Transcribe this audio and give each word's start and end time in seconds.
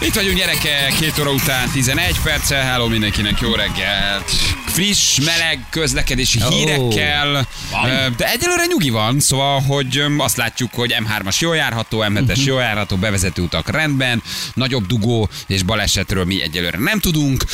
Itt 0.00 0.14
vagyunk 0.14 0.36
gyerekek, 0.36 0.94
2 1.00 1.22
óra 1.22 1.30
után 1.32 1.68
11 1.70 2.20
perccel. 2.22 2.62
Hello 2.62 2.88
mindenkinek, 2.88 3.40
jó 3.40 3.54
reggelt. 3.54 4.57
Friss, 4.78 5.18
meleg 5.24 5.66
közlekedési 5.70 6.38
hírekkel. 6.48 7.48
Van. 7.70 8.14
De 8.16 8.30
egyelőre 8.32 8.64
nyugi 8.66 8.90
van, 8.90 9.20
szóval, 9.20 9.60
hogy 9.60 10.02
azt 10.18 10.36
látjuk, 10.36 10.74
hogy 10.74 10.94
M3-as 10.98 11.38
jól 11.38 11.56
járható, 11.56 12.04
M7-es 12.08 12.36
Mhm. 12.38 12.46
jól 12.48 12.60
járható, 12.60 12.96
bevezető 12.96 13.42
utak 13.42 13.68
rendben, 13.70 14.22
nagyobb 14.54 14.86
dugó 14.86 15.28
és 15.46 15.62
balesetről 15.62 16.24
mi 16.24 16.42
egyelőre 16.42 16.78
nem 16.78 17.00
tudunk. 17.00 17.44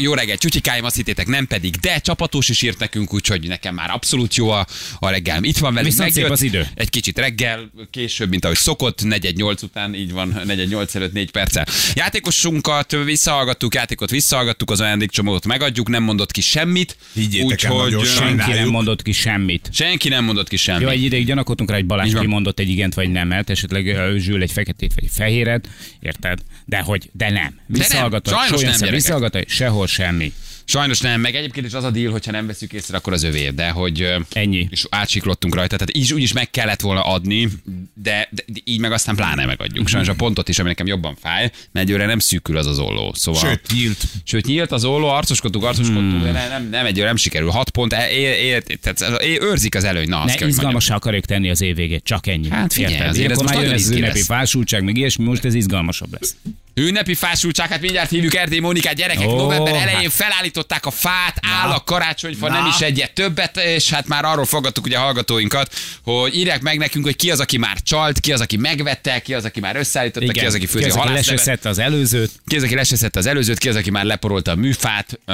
Jó 0.00 0.14
reggel, 0.14 0.36
csutyikáim, 0.36 0.84
azt 0.84 0.96
hittétek, 0.96 1.26
nem 1.26 1.46
pedig, 1.46 1.74
de 1.76 1.98
csapatos 1.98 2.48
is 2.48 2.62
írt 2.62 2.78
nekünk, 2.78 3.14
úgyhogy 3.14 3.48
nekem 3.48 3.74
már 3.74 3.90
abszolút 3.90 4.34
jó 4.34 4.50
a, 4.50 4.66
a 4.98 5.08
reggel. 5.10 5.42
Itt 5.44 5.58
van 5.58 5.74
velünk, 5.74 5.92
Viszont 5.92 6.14
megjött. 6.14 6.30
az 6.32 6.42
idő. 6.42 6.66
Egy 6.74 6.90
kicsit 6.90 7.18
reggel, 7.18 7.70
később, 7.90 8.28
mint 8.30 8.44
ahogy 8.44 8.56
szokott, 8.56 8.98
4-8 9.02 9.62
után, 9.62 9.94
így 9.94 10.12
van, 10.12 10.40
4-8 10.46 10.94
előtt 10.94 11.12
4 11.12 11.30
perccel. 11.30 11.66
Játékosunkat 11.94 12.96
visszahallgattuk, 13.04 13.74
játékot 13.74 14.10
visszahallgattuk, 14.10 14.70
az 14.70 14.80
ajándékcsomót 14.80 15.46
megadjuk, 15.46 15.88
nem 15.88 16.02
mondott 16.02 16.30
ki 16.32 16.40
semmit. 16.68 16.96
Higgyétek 17.14 17.62
el, 17.62 17.72
nagyon 17.72 18.00
ö, 18.00 18.04
sajnáljuk. 18.04 18.40
Senki 18.40 18.58
nem 18.58 18.68
mondott 18.68 19.02
ki 19.02 19.12
semmit. 19.12 19.68
senki 19.72 20.08
nem 20.08 20.24
mondott 20.24 20.48
ki 20.48 20.56
semmit. 20.56 20.82
Jó, 20.82 20.88
egy 20.88 21.02
ideig 21.02 21.26
gyanakodtunk 21.26 21.70
rá, 21.70 21.76
hogy 21.76 21.86
Balázs 21.86 22.12
kimondott 22.20 22.58
egy 22.58 22.68
igent 22.68 22.94
vagy 22.94 23.10
nemet, 23.10 23.50
esetleg 23.50 23.96
Zsül 24.16 24.42
egy 24.42 24.52
feketét 24.52 24.94
vagy 24.94 25.04
egy 25.04 25.10
fehéret, 25.14 25.68
érted? 26.00 26.38
De 26.64 26.78
hogy, 26.78 27.10
de 27.12 27.30
nem. 27.30 27.60
Visszahallgatott, 27.66 28.34
Sajnos 28.34 28.78
nem, 28.78 28.90
visszahallgatott, 28.90 29.48
sehol 29.48 29.86
semmi. 29.86 30.32
Sajnos 30.70 31.00
nem, 31.00 31.20
meg 31.20 31.34
egyébként 31.34 31.66
is 31.66 31.72
az 31.72 31.84
a 31.84 31.90
deal, 31.90 32.12
hogyha 32.12 32.30
nem 32.30 32.46
veszük 32.46 32.72
észre, 32.72 32.96
akkor 32.96 33.12
az 33.12 33.22
övé, 33.22 33.48
de 33.48 33.70
hogy... 33.70 34.14
Ennyi. 34.32 34.68
És 34.70 34.86
átsiklottunk 34.90 35.54
rajta, 35.54 35.76
tehát 35.76 35.96
így 35.96 36.12
úgyis 36.12 36.32
meg 36.32 36.50
kellett 36.50 36.80
volna 36.80 37.02
adni, 37.02 37.48
de, 37.94 38.28
de, 38.30 38.42
így 38.64 38.80
meg 38.80 38.92
aztán 38.92 39.16
pláne 39.16 39.46
megadjuk. 39.46 39.88
Sajnos 39.88 40.08
a 40.08 40.14
pontot 40.14 40.48
is, 40.48 40.58
ami 40.58 40.68
nekem 40.68 40.86
jobban 40.86 41.16
fáj, 41.20 41.50
mert 41.72 41.86
egyőre 41.86 42.06
nem 42.06 42.18
szűkül 42.18 42.56
az 42.56 42.66
az 42.66 42.78
olló. 42.78 43.12
Szóval... 43.14 43.40
Sőt, 43.40 43.60
nyílt. 43.72 44.04
Sőt, 44.24 44.46
nyílt 44.46 44.72
az 44.72 44.84
olló, 44.84 45.08
arcoskodtunk, 45.08 45.64
arcoskodtunk, 45.64 46.10
hmm. 46.10 46.22
de 46.22 46.32
nem, 46.32 46.48
nem, 46.48 46.68
nem 46.68 46.86
egyőre 46.86 47.06
nem 47.06 47.16
sikerül. 47.16 47.50
Hat 47.50 47.70
pont, 47.70 47.92
e, 47.92 48.10
é, 48.10 48.20
é, 48.20 48.62
tehát 48.80 49.22
őrzik 49.22 49.74
az 49.74 49.84
előny. 49.84 50.08
Na, 50.08 50.20
azt 50.20 50.40
Ne 50.40 50.46
izgalmasá 50.46 50.94
akarjuk 50.94 51.24
tenni 51.24 51.50
az 51.50 51.60
év 51.60 51.76
végét, 51.76 52.04
csak 52.04 52.26
ennyi. 52.26 52.50
Hát 52.50 52.72
figyelj, 52.72 52.92
Érted? 52.92 53.08
azért 53.08 53.30
ez 53.30 53.38
most 53.38 53.54
nagyon 53.54 53.72
ez 53.72 53.90
ünnepi 53.90 54.22
fásultság, 54.22 54.84
meg 54.84 54.96
ilyesmi, 54.96 55.24
most 55.24 55.44
ez 55.44 55.54
izgalmasabb 55.54 56.12
lesz. 56.20 56.36
Ünnepi 56.78 57.14
fásultság, 57.14 57.68
hát 57.68 57.80
mindjárt 57.80 58.10
hívjuk 58.10 58.34
Erdély 58.34 58.58
Mónikát, 58.58 58.94
gyerekek, 58.94 59.28
Ó, 59.28 59.36
november 59.36 59.74
elején 59.74 60.00
hát. 60.00 60.12
felállították 60.12 60.86
a 60.86 60.90
fát, 60.90 61.38
áll 61.62 61.70
a 61.70 61.84
karácsonyfa, 61.84 62.48
Na. 62.48 62.54
nem 62.54 62.66
is 62.66 62.80
egyet 62.80 63.12
többet, 63.12 63.56
és 63.56 63.90
hát 63.90 64.06
már 64.06 64.24
arról 64.24 64.44
fogadtuk 64.44 64.84
ugye 64.84 64.96
a 64.96 65.00
hallgatóinkat, 65.00 65.74
hogy 66.02 66.36
írják 66.36 66.62
meg 66.62 66.78
nekünk, 66.78 67.04
hogy 67.04 67.16
ki 67.16 67.30
az, 67.30 67.40
aki 67.40 67.58
már 67.58 67.76
csalt, 67.82 68.20
ki 68.20 68.32
az, 68.32 68.40
aki 68.40 68.56
megvette, 68.56 69.20
ki 69.20 69.34
az, 69.34 69.44
aki 69.44 69.60
már 69.60 69.76
összeállította, 69.76 70.32
ki 70.32 70.46
az, 70.46 70.54
aki 70.54 70.66
főzi 70.66 70.84
ki 70.84 70.90
a 70.90 70.94
az, 70.94 71.00
aki 71.00 71.12
leseszette 71.12 71.68
az 71.68 71.78
előzőt. 71.78 72.30
Ki 72.46 72.56
az, 72.56 72.62
aki 72.62 72.74
leseszette 72.74 73.18
az 73.18 73.26
előzőt, 73.26 73.58
ki 73.58 73.68
az, 73.68 73.76
aki 73.76 73.90
már 73.90 74.04
leporolta 74.04 74.50
a 74.50 74.54
műfát, 74.54 75.20
ö, 75.24 75.32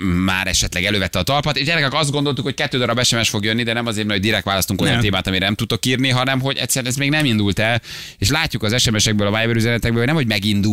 már 0.00 0.46
esetleg 0.46 0.84
elővette 0.84 1.18
a 1.18 1.22
talpat. 1.22 1.56
És 1.56 1.64
gyerekek 1.64 1.92
azt 1.92 2.10
gondoltuk, 2.10 2.44
hogy 2.44 2.54
kettő 2.54 2.78
darab 2.78 3.02
SMS 3.02 3.28
fog 3.28 3.44
jönni, 3.44 3.62
de 3.62 3.72
nem 3.72 3.86
azért, 3.86 4.06
mert 4.06 4.20
direkt 4.20 4.44
választunk 4.44 4.80
olyan 4.80 4.92
Nem. 4.92 5.02
témát, 5.02 5.26
amire 5.26 5.44
nem 5.44 5.54
tudok 5.54 5.86
írni, 5.86 6.08
hanem 6.08 6.40
hogy 6.40 6.56
egyszerűen 6.56 6.90
ez 6.92 6.98
még 6.98 7.10
nem 7.10 7.24
indult 7.24 7.58
el. 7.58 7.80
És 8.18 8.28
látjuk 8.28 8.62
az 8.62 8.82
SMS-ekből, 8.82 9.26
a 9.26 9.38
Viber 9.38 9.56
üzenetekből, 9.56 9.98
hogy 9.98 10.06
nem, 10.06 10.16
hogy 10.16 10.26
megindult, 10.26 10.64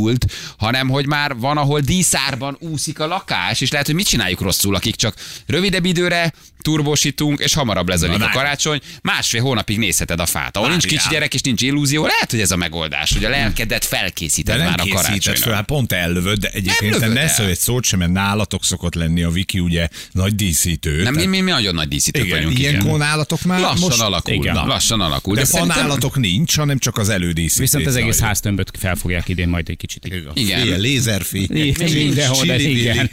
hanem 0.58 0.90
hogy 0.90 1.08
már 1.08 1.38
van, 1.38 1.58
ahol 1.58 1.80
díszárban 1.80 2.58
úszik 2.60 3.00
a 3.00 3.08
lakás, 3.08 3.62
és 3.62 3.72
lehet, 3.72 3.86
hogy 3.86 3.96
mit 3.96 4.08
csináljuk 4.08 4.42
rosszul, 4.42 4.76
akik 4.76 4.96
csak 4.96 5.16
rövidebb 5.46 5.86
időre 5.86 6.34
turbosítunk, 6.64 7.40
és 7.40 7.54
hamarabb 7.54 7.90
lezajlik 7.90 8.22
a 8.22 8.30
karácsony, 8.30 8.80
másfél 9.02 9.42
hónapig 9.42 9.78
nézheted 9.78 10.20
a 10.20 10.26
fát. 10.26 10.58
Ahol 10.58 10.70
nincs 10.70 10.86
kicsi 10.86 11.08
gyerek 11.10 11.34
és 11.34 11.42
nincs 11.42 11.62
illúzió, 11.62 12.06
lehet, 12.06 12.32
hogy 12.32 12.40
ez 12.40 12.52
a 12.52 12.56
megoldás, 12.56 13.14
hogy 13.14 13.26
a 13.26 13.30
lelkedet 13.30 13.88
De 13.90 13.98
felkészíted 13.98 14.58
nem 14.58 14.66
már 14.66 14.80
a 14.80 14.88
karácsonyra. 14.94 15.40
fel, 15.40 15.54
hát 15.54 15.66
pont 15.66 15.92
ellövöd, 15.92 16.40
de 16.40 16.50
egyébként 16.50 17.00
Nem 17.00 17.12
ne 17.12 17.20
el. 17.20 17.28
szólj 17.28 17.50
egy 17.50 17.58
szót 17.58 17.84
sem, 17.84 18.00
mert 18.00 18.12
nálatok 18.12 18.64
szokott 18.64 18.96
lenni 18.96 19.24
a 19.24 19.30
Viki 19.30 19.60
ugye 19.60 19.88
nagy 20.12 20.36
díszítő. 20.36 20.90
Nem, 20.90 21.14
mi, 21.14 21.20
tehát- 21.20 21.30
mi, 21.30 21.40
mi 21.40 21.52
nagyon 21.52 21.74
nagy 21.76 21.88
díszítők 21.88 22.26
igen, 22.26 22.38
vagyunk. 22.38 22.60
ilyenkor 22.60 22.86
igen. 22.86 22.98
nálatok 22.98 23.42
már 23.44 23.60
Lassan 23.60 23.80
most... 23.80 24.02
alakul, 24.02 24.34
Igen. 24.34 24.54
na, 24.54 24.66
lassan 24.66 25.02
alakul. 25.02 25.36
De, 25.36 25.40
De, 25.42 25.46
de 25.48 25.52
szerintem 25.54 25.78
panálatok 25.78 26.18
nincs, 26.18 26.56
hanem 26.56 26.78
csak 26.78 26.98
az 26.98 27.10
elődíszítés. 27.10 27.58
Viszont 27.58 27.86
az 27.86 27.96
egész 27.96 28.20
háztömböt 28.20 28.72
fel 28.80 28.96
fogják 28.96 29.30
idén 29.30 29.48
majd 29.48 29.70
egy 29.70 29.78
kicsit. 29.78 30.06
Igen. 30.34 30.60
Fél, 30.64 30.78
lézerfi. 30.78 31.48
Mindenhol, 31.94 32.46
de 32.46 32.60
igen. 32.60 33.10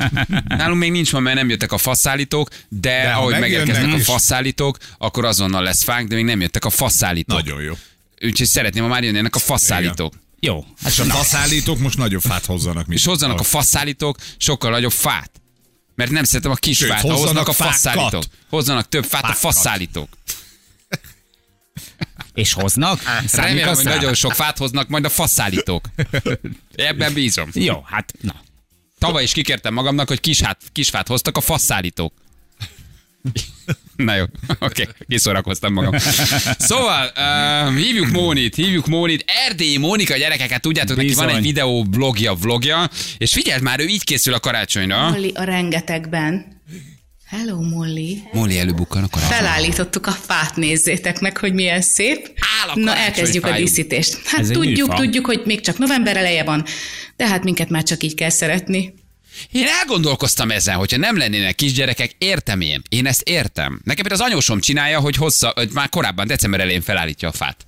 nálunk 0.49 0.79
még 0.81 0.91
nincs 0.91 1.11
van, 1.11 1.23
mert 1.23 1.37
nem 1.37 1.49
jöttek 1.49 1.73
a 1.73 1.79
faszállítók, 1.79 2.49
de, 2.69 3.03
De 3.03 3.11
ahogy 3.11 3.39
megjönnek 3.41 3.67
megérkeznek 3.67 4.01
a 4.01 4.13
faszállítók, 4.13 4.77
akkor 4.99 5.25
azonnal 5.25 5.63
lesz 5.63 5.83
fánk, 5.83 6.09
de 6.09 6.15
még 6.15 6.25
nem 6.25 6.41
jöttek 6.41 6.65
a 6.65 6.71
faszállítók. 6.71 7.43
Nagyon 7.43 7.63
jó. 7.63 7.75
Úgyhogy 8.23 8.47
szeretném, 8.47 8.83
ha 8.83 8.89
már 8.89 9.05
jönnének 9.05 9.35
a 9.35 9.39
faszállítók. 9.39 10.15
Jó. 10.41 10.65
És 10.87 10.99
a 10.99 11.05
faszállítók 11.05 11.79
most 11.79 11.97
nagyobb 11.99 12.23
fát 12.23 12.47
hozzanak, 12.47 12.87
mint 12.87 12.99
És 12.99 13.07
hozzanak 13.07 13.41
a 13.41 13.43
faszállítók 13.43 14.19
sokkal 14.37 14.71
nagyobb 14.71 14.93
fát. 14.93 15.31
Mert 15.95 16.11
nem 16.11 16.25
szeretem 16.25 16.51
a 16.51 16.55
kis 16.55 16.77
Sőt, 16.77 16.89
fát, 16.89 17.01
hozzanak 17.01 17.49
a 17.49 17.53
faszállítók. 17.53 18.23
Hozzanak 18.49 18.89
több 18.89 19.05
fát 19.05 19.23
a 19.23 19.27
Fákat. 19.27 19.41
faszállítók. 19.41 20.09
És 22.35 22.53
hoznak? 22.53 23.03
Remélem, 23.33 23.69
hogy 23.69 23.77
aztán? 23.77 23.97
nagyon 23.97 24.15
sok 24.15 24.33
fát 24.33 24.59
hoznak 24.59 24.89
majd 24.89 25.05
a 25.05 25.09
faszállítók. 25.09 25.85
Ebben 26.75 27.13
bízom. 27.13 27.49
Jó, 27.53 27.83
hát 27.87 28.13
na. 28.21 28.35
Tavaly 28.99 29.23
is 29.23 29.33
kikértem 29.33 29.75
magamnak, 29.75 30.09
hogy 30.09 30.21
kis, 30.21 30.41
hát, 30.41 30.63
kis 30.73 30.89
fát 30.89 31.07
hoztak 31.07 31.37
a 31.37 31.41
faszállítók. 31.41 32.13
Na 33.97 34.15
jó, 34.15 34.25
oké, 34.49 34.83
okay, 34.83 34.95
kiszórakoztam 35.09 35.73
magam. 35.73 35.99
Szóval, 36.59 37.13
uh, 37.17 37.77
hívjuk 37.77 38.11
Mónit, 38.11 38.55
hívjuk 38.55 38.87
Mónit. 38.87 39.25
Erdélyi 39.49 39.77
Mónika 39.77 40.17
gyerekeket, 40.17 40.61
tudjátok, 40.61 40.97
neki 40.97 41.13
van 41.13 41.25
egy 41.29 41.35
Bizony. 41.35 41.47
videó 41.47 41.83
blogja, 41.83 42.35
vlogja, 42.35 42.91
és 43.19 43.33
figyeld 43.33 43.63
már, 43.63 43.81
ő 43.81 43.87
így 43.87 44.05
készül 44.05 44.35
a 44.35 44.41
karácsonyra. 44.41 45.11
Molly 45.11 45.33
a 45.35 45.43
rengetegben. 45.43 46.59
Hello, 47.27 47.61
Molly. 47.61 48.23
Móni 48.33 48.59
előbukkan 48.59 49.03
a 49.03 49.09
karácsony. 49.09 49.37
Felállítottuk 49.37 50.07
a 50.07 50.11
fát, 50.11 50.57
nézzétek 50.57 51.21
meg, 51.21 51.37
hogy 51.37 51.53
milyen 51.53 51.81
szép. 51.81 52.31
Áll 52.63 52.69
a 52.69 52.79
Na, 52.79 52.97
elkezdjük 52.97 53.45
a 53.45 53.49
fájuk. 53.49 53.67
díszítést. 53.69 54.21
Hát 54.25 54.41
Ez 54.41 54.49
tudjuk, 54.49 54.95
tudjuk, 54.95 55.27
hogy 55.27 55.43
még 55.45 55.61
csak 55.61 55.79
november 55.79 56.17
eleje 56.17 56.45
van, 56.45 56.65
de 57.17 57.27
hát 57.27 57.45
minket 57.45 57.69
már 57.69 57.83
csak 57.83 58.03
így 58.03 58.15
kell 58.15 58.31
szeretni. 58.31 58.95
Én 59.53 59.67
elgondolkoztam 59.81 60.51
ezen, 60.51 60.77
hogyha 60.77 60.97
nem 60.97 61.17
lennének 61.17 61.55
kisgyerekek, 61.55 62.15
értem 62.19 62.61
én. 62.61 62.83
Én 62.89 63.07
ezt 63.07 63.23
értem. 63.23 63.81
Nekem 63.85 64.07
például 64.07 64.23
az 64.23 64.31
anyósom 64.31 64.61
csinálja, 64.61 65.01
hogy 65.01 65.17
hossza, 65.17 65.53
hogy 65.55 65.71
már 65.73 65.89
korábban 65.89 66.27
december 66.27 66.61
elején 66.61 66.83
felállítja 66.83 67.29
a 67.29 67.33
fát. 67.33 67.67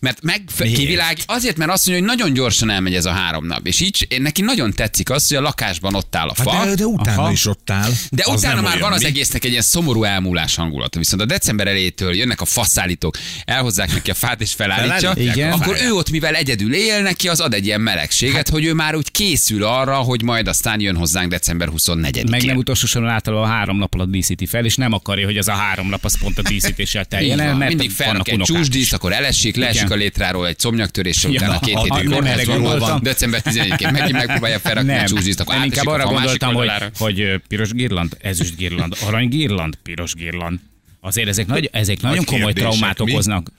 Mert 0.00 0.22
meg 0.22 0.44
kivilág, 0.56 1.16
azért, 1.26 1.56
mert 1.56 1.70
azt 1.70 1.86
mondja, 1.86 2.06
hogy 2.06 2.16
nagyon 2.18 2.34
gyorsan 2.34 2.70
elmegy 2.70 2.94
ez 2.94 3.04
a 3.04 3.10
három 3.12 3.46
nap. 3.46 3.66
És 3.66 3.80
így 3.80 4.06
én- 4.08 4.22
neki 4.22 4.42
nagyon 4.42 4.72
tetszik 4.72 5.10
az, 5.10 5.28
hogy 5.28 5.36
a 5.36 5.40
lakásban 5.40 5.94
ott 5.94 6.16
áll 6.16 6.28
a 6.28 6.34
fa. 6.34 6.50
Hát 6.50 6.66
de, 6.68 6.74
de 6.74 6.86
utána 6.86 7.20
Aha. 7.22 7.30
is 7.32 7.46
ott 7.46 7.70
áll. 7.70 7.90
De 8.10 8.22
Az 8.26 8.38
utána 8.38 8.60
már 8.60 8.66
olyan, 8.76 8.80
van 8.80 8.92
az 8.92 9.00
mi? 9.00 9.06
egésznek 9.06 9.44
egy 9.44 9.50
ilyen 9.50 9.62
szomorú 9.62 10.04
elmúlás 10.04 10.54
hangulata. 10.54 10.98
Viszont 10.98 11.22
a 11.22 11.26
december 11.26 11.66
elejétől 11.66 12.14
jönnek 12.14 12.40
a 12.40 12.44
faszállítók, 12.44 13.16
elhozzák 13.44 13.92
neki 13.92 14.10
a 14.10 14.14
fát 14.14 14.40
és 14.40 14.52
felállítja, 14.52 15.12
Igen. 15.16 15.52
a 15.52 15.54
akkor 15.54 15.76
ő 15.82 15.92
ott, 15.92 16.10
mivel 16.10 16.34
egyedül 16.34 16.74
él, 16.74 17.02
neki 17.02 17.28
az 17.28 17.40
ad 17.40 17.54
egy 17.54 17.66
ilyen 17.66 17.80
melegséget, 17.80 18.36
hát, 18.36 18.48
hogy 18.48 18.64
ő 18.64 18.72
már 18.72 18.94
úgy 18.94 19.10
készül 19.10 19.64
arra, 19.64 19.96
hogy 19.96 20.22
majd 20.22 20.48
aztán 20.48 20.80
jön 20.80 20.96
hozzánk 20.96 21.30
december 21.30 21.68
24-én. 21.76 22.26
Meg 22.30 22.42
nem 22.44 22.56
utolsó 22.56 22.86
soron 22.86 23.08
általában 23.08 23.48
három 23.48 23.76
nap 23.78 23.94
alatt 23.94 24.10
díszíti 24.10 24.46
fel, 24.46 24.64
és 24.64 24.76
nem 24.76 24.92
akarja, 24.92 25.26
hogy 25.26 25.36
az 25.36 25.48
a 25.48 25.52
három 25.52 25.88
nap 25.88 26.04
az 26.04 26.18
pont 26.18 26.38
a 26.38 26.42
díszítéssel 26.42 27.04
teljen 27.04 27.40
el, 27.40 27.56
mert 27.56 27.68
Mindig 27.68 27.90
felrak 27.90 28.28
egy 28.28 28.38
csúsdíszt, 28.40 28.92
akkor 28.92 29.12
elesik, 29.12 29.56
leesik 29.72 29.90
a 29.90 29.94
létráról 29.94 30.46
egy 30.46 30.56
comnyaktörés, 30.62 31.22
Ja, 31.22 31.30
utána 31.30 31.58
két 31.58 31.78
hétig 31.78 32.10
kórházban 32.10 32.78
van. 32.78 33.02
December 33.02 33.42
11-én 33.44 33.88
megint 33.92 34.12
megpróbálja 34.12 34.58
felrakni 34.58 34.92
a 34.92 34.94
Nem, 34.94 35.04
csúsdíszt, 35.04 35.40
akkor 35.40 35.54
nem 35.54 35.62
átesik 35.62 35.82
inkább 35.82 35.94
a 35.94 35.98
arra 35.98 36.12
gondoltam, 36.12 36.54
hogy, 36.54 36.70
hogy 36.98 37.40
piros 37.48 37.72
girland, 37.72 38.16
ezüst 38.20 38.56
girland, 38.56 38.96
arany 39.06 39.28
girland, 39.28 39.74
piros 39.82 40.14
girland. 40.14 40.58
Azért 41.04 41.28
ezek, 41.28 41.46
nagy, 41.46 41.68
ezek 41.72 42.00
nagyon 42.00 42.24
komoly 42.24 42.52
kérdések, 42.52 42.68
traumát 42.70 43.04
mi? 43.04 43.12
okoznak. 43.12 43.52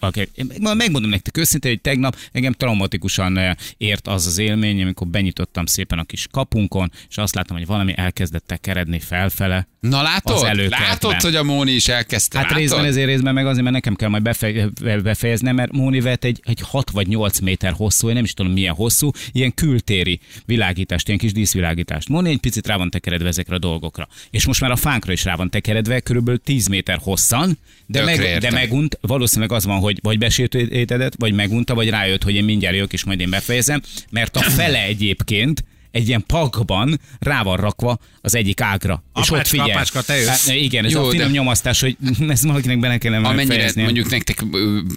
Megmondom 0.59 1.09
nektek 1.09 1.37
őszintén, 1.37 1.71
hogy 1.71 1.81
tegnap 1.81 2.17
engem 2.31 2.53
traumatikusan 2.53 3.37
eh, 3.37 3.55
ért 3.77 4.07
az 4.07 4.27
az 4.27 4.37
élmény, 4.37 4.81
amikor 4.81 5.07
benyitottam 5.07 5.65
szépen 5.65 5.99
a 5.99 6.03
kis 6.03 6.27
kapunkon, 6.31 6.91
és 7.09 7.17
azt 7.17 7.35
láttam, 7.35 7.57
hogy 7.57 7.65
valami 7.65 7.93
elkezdett 7.95 8.47
tekeredni 8.47 8.99
felfele. 8.99 9.67
Na 9.79 9.97
az 9.97 10.03
látod? 10.03 10.43
előkertben. 10.45 10.81
Látod, 10.89 11.21
hogy 11.21 11.35
a 11.35 11.43
Móni 11.43 11.71
is 11.71 11.87
elkezdte? 11.87 12.37
Hát 12.37 12.45
látod? 12.45 12.61
részben 12.61 12.85
ezért 12.85 13.07
részben 13.07 13.33
meg 13.33 13.45
azért, 13.45 13.63
mert 13.63 13.75
nekem 13.75 13.95
kell 13.95 14.09
majd 14.09 14.23
befe- 14.23 15.01
befejeznem, 15.01 15.55
mert 15.55 15.71
Móni 15.71 15.99
vett 15.99 16.23
egy, 16.23 16.39
egy 16.43 16.59
6 16.61 16.89
vagy 16.89 17.07
8 17.07 17.39
méter 17.39 17.73
hosszú, 17.73 18.07
én 18.07 18.13
nem 18.13 18.23
is 18.23 18.33
tudom 18.33 18.51
milyen 18.51 18.73
hosszú, 18.73 19.11
ilyen 19.31 19.53
kültéri 19.53 20.19
világítást, 20.45 21.07
ilyen 21.07 21.19
kis 21.19 21.31
díszvilágítást. 21.31 22.09
Móni 22.09 22.29
egy 22.29 22.39
picit 22.39 22.67
rá 22.67 22.77
van 22.77 22.89
tekeredve 22.89 23.27
ezekre 23.27 23.55
a 23.55 23.59
dolgokra. 23.59 24.07
És 24.29 24.45
most 24.45 24.61
már 24.61 24.71
a 24.71 24.75
fánkra 24.75 25.11
is 25.11 25.23
rá 25.23 25.35
van 25.35 25.49
tekeredve, 25.49 25.99
körülbelül 25.99 26.39
10 26.39 26.67
méter 26.67 26.97
hosszan, 27.33 27.57
de, 27.85 28.03
meg, 28.03 28.37
de 28.39 28.51
megunt, 28.51 28.97
valószínűleg 29.01 29.51
az 29.51 29.65
van, 29.65 29.79
hogy 29.79 29.99
vagy 30.01 30.17
besértődött, 30.17 31.13
vagy 31.17 31.33
megunta, 31.33 31.73
vagy 31.73 31.89
rájött, 31.89 32.23
hogy 32.23 32.35
én 32.35 32.43
mindjárt 32.43 32.75
jövök, 32.75 32.93
és 32.93 33.03
majd 33.03 33.19
én 33.19 33.29
befejezem, 33.29 33.81
mert 34.09 34.35
a 34.35 34.41
fele 34.41 34.83
egyébként 34.83 35.63
egy 35.93 36.07
ilyen 36.07 36.23
pakban 36.27 36.99
rá 37.19 37.43
van 37.43 37.57
rakva 37.57 37.97
az 38.21 38.35
egyik 38.35 38.61
ágra. 38.61 39.03
és 39.15 39.21
ott 39.21 39.27
Apácska, 39.35 39.49
figyel. 39.49 39.65
apácska, 39.75 40.01
te 40.01 40.15
jössz. 40.15 40.27
Hát, 40.47 40.55
igen, 40.55 40.85
ez 40.85 40.91
Jó, 40.91 41.05
a 41.05 41.09
finom 41.09 41.27
de- 41.27 41.33
nyomasztás, 41.33 41.79
hogy 41.81 41.97
ezt 42.29 42.43
valakinek 42.43 42.79
bele 42.79 42.97
kellene 42.97 43.27
Amennyire 43.27 43.55
fejezni. 43.55 43.81
mondjuk 43.83 44.09
nektek 44.09 44.43